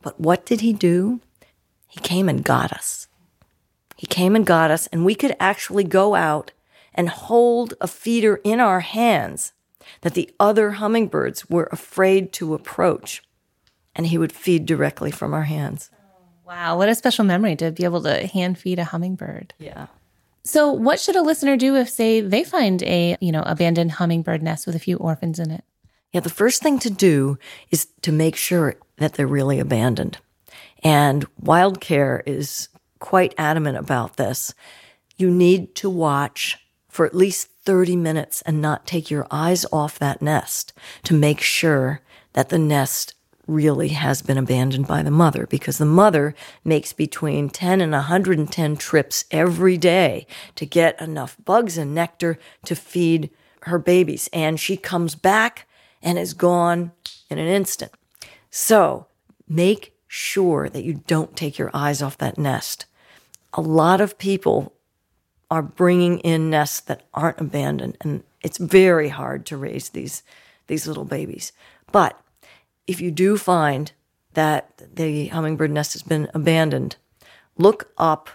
[0.02, 1.20] But what did he do?
[1.86, 3.06] He came and got us.
[3.96, 6.50] He came and got us, and we could actually go out
[6.92, 9.52] and hold a feeder in our hands
[10.02, 13.22] that the other hummingbirds were afraid to approach.
[13.94, 15.90] And he would feed directly from our hands.
[16.46, 19.54] Wow, what a special memory to be able to hand feed a hummingbird.
[19.58, 19.88] Yeah.
[20.44, 24.42] So, what should a listener do if, say, they find a you know abandoned hummingbird
[24.42, 25.62] nest with a few orphans in it?
[26.12, 27.38] Yeah, the first thing to do
[27.70, 30.16] is to make sure that they're really abandoned.
[30.82, 32.68] And Wild Care is
[32.98, 34.54] quite adamant about this.
[35.16, 36.58] You need to watch
[36.88, 41.38] for at least 30 minutes and not take your eyes off that nest to make
[41.38, 42.00] sure
[42.32, 43.12] that the nest
[43.46, 48.76] really has been abandoned by the mother because the mother makes between 10 and 110
[48.78, 53.28] trips every day to get enough bugs and nectar to feed
[53.64, 54.30] her babies.
[54.32, 55.68] And she comes back
[56.02, 56.92] and is gone
[57.28, 57.92] in an instant.
[58.50, 59.08] So
[59.46, 62.86] make sure that you don't take your eyes off that nest.
[63.52, 64.72] A lot of people
[65.50, 70.22] are bringing in nests that aren't abandoned, and it's very hard to raise these
[70.66, 71.52] these little babies.
[71.90, 72.20] But
[72.86, 73.92] if you do find
[74.34, 76.96] that the hummingbird nest has been abandoned,
[77.56, 78.28] look up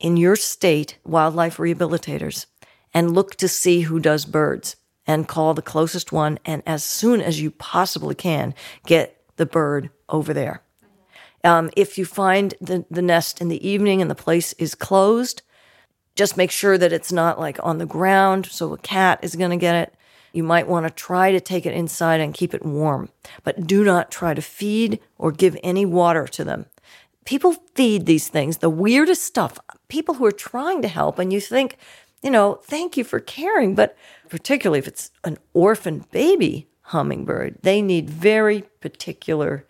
[0.00, 2.46] in your state wildlife rehabilitators
[2.92, 6.38] and look to see who does birds and call the closest one.
[6.44, 8.54] And as soon as you possibly can,
[8.86, 10.62] get the bird over there.
[11.42, 15.42] Um, if you find the, the nest in the evening and the place is closed,
[16.14, 19.50] just make sure that it's not like on the ground so a cat is going
[19.50, 19.94] to get it.
[20.32, 23.08] You might want to try to take it inside and keep it warm,
[23.44, 26.66] but do not try to feed or give any water to them.
[27.24, 29.58] People feed these things, the weirdest stuff.
[29.88, 31.78] People who are trying to help, and you think,
[32.22, 33.96] you know, thank you for caring, but
[34.28, 39.64] particularly if it's an orphan baby hummingbird, they need very particular,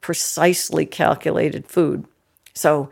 [0.00, 2.04] precisely calculated food.
[2.52, 2.90] So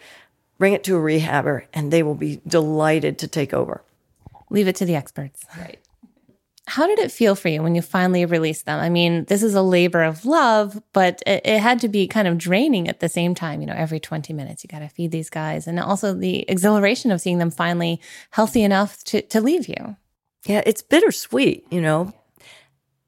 [0.58, 3.82] bring it to a rehabber, and they will be delighted to take over.
[4.50, 5.44] Leave it to the experts.
[5.56, 5.78] Right.
[6.66, 8.78] How did it feel for you when you finally released them?
[8.78, 12.28] I mean, this is a labor of love, but it, it had to be kind
[12.28, 13.62] of draining at the same time.
[13.62, 15.66] You know, every 20 minutes, you got to feed these guys.
[15.66, 18.02] And also the exhilaration of seeing them finally
[18.32, 19.96] healthy enough to, to leave you.
[20.44, 22.12] Yeah, it's bittersweet, you know.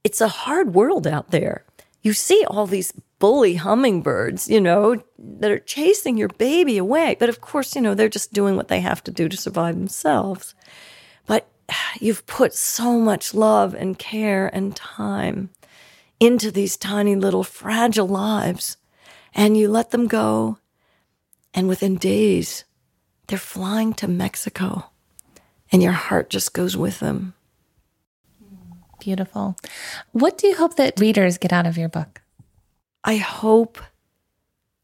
[0.04, 1.66] It's a hard world out there.
[2.02, 7.16] You see all these bully hummingbirds, you know, that are chasing your baby away.
[7.20, 9.76] But of course, you know, they're just doing what they have to do to survive
[9.76, 10.56] themselves.
[11.26, 11.46] But
[12.00, 15.50] you've put so much love and care and time
[16.18, 18.76] into these tiny little fragile lives,
[19.32, 20.58] and you let them go.
[21.54, 22.64] And within days,
[23.26, 24.90] they're flying to Mexico,
[25.70, 27.34] and your heart just goes with them.
[28.98, 29.56] Beautiful.
[30.12, 32.19] What do you hope that readers get out of your book?
[33.04, 33.78] I hope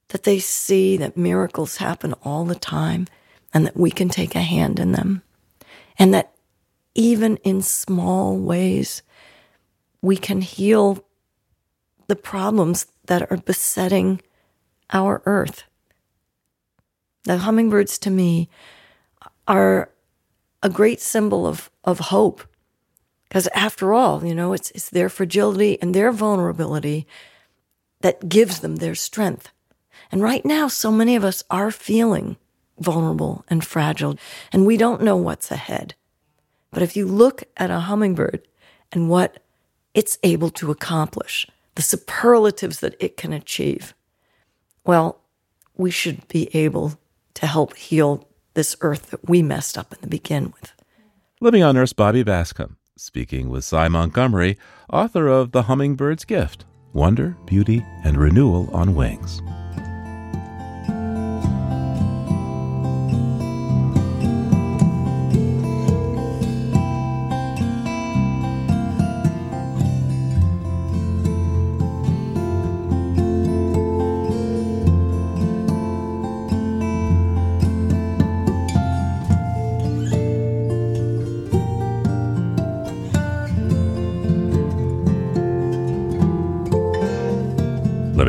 [0.09, 3.07] that they see that miracles happen all the time
[3.53, 5.23] and that we can take a hand in them.
[5.99, 6.33] And that
[6.95, 9.03] even in small ways,
[10.01, 11.05] we can heal
[12.07, 14.21] the problems that are besetting
[14.91, 15.65] our earth.
[17.25, 18.49] The hummingbirds to me
[19.49, 19.91] are
[20.63, 22.43] a great symbol of, of hope.
[23.29, 27.07] Because after all, you know, it's, it's their fragility and their vulnerability
[28.01, 29.51] that gives them their strength.
[30.11, 32.37] And right now, so many of us are feeling
[32.79, 34.19] vulnerable and fragile,
[34.53, 35.95] and we don't know what's ahead.
[36.71, 38.47] But if you look at a hummingbird
[38.93, 39.43] and what
[39.95, 43.95] it's able to accomplish, the superlatives that it can achieve,
[44.85, 45.21] well,
[45.77, 46.99] we should be able
[47.35, 50.73] to help heal this earth that we messed up in the begin with.
[51.41, 54.57] Living on Earth's Bobby Bascomb, speaking with Sy Montgomery,
[54.91, 56.65] author of The Hummingbird's Gift
[56.97, 59.43] Wonder, Beauty, and Renewal on Wings.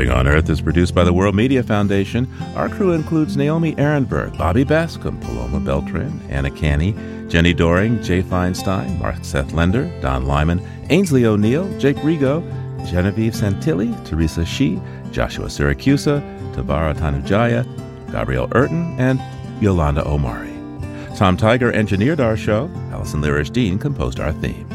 [0.07, 2.31] Living on Earth is produced by the World Media Foundation.
[2.55, 6.93] Our crew includes Naomi Arenberg, Bobby Bascomb, Paloma Beltran, Anna Canny,
[7.27, 12.41] Jenni Doering, Jay Feinstein, Mark Seth Lender, Don Lyman, Aynsley O'Neill, Jake Rigo,
[12.89, 14.79] Genevieve Santilli, Teresa Shi,
[15.11, 16.21] Joshua Siracusa,
[16.53, 17.65] Tavara Tanujaya,
[18.09, 19.21] Gabrielle Urton, and
[19.61, 20.53] Yolanda Omari.
[21.17, 22.71] Tom Tiger engineered our show.
[22.91, 24.66] Allison Lirish Dean composed our theme.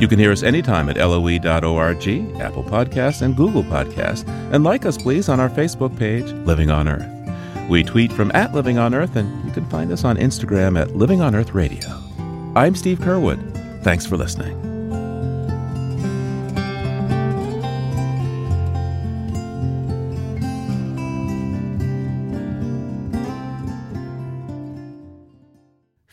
[0.00, 1.44] You can hear us anytime at loe.org,
[2.40, 4.26] Apple Podcasts, and Google Podcasts.
[4.50, 7.68] And like us, please, on our Facebook page, Living on Earth.
[7.68, 10.96] We tweet from at Living on Earth, and you can find us on Instagram at
[10.96, 11.86] Living on Earth Radio.
[12.56, 13.82] I'm Steve Curwood.
[13.84, 14.69] Thanks for listening.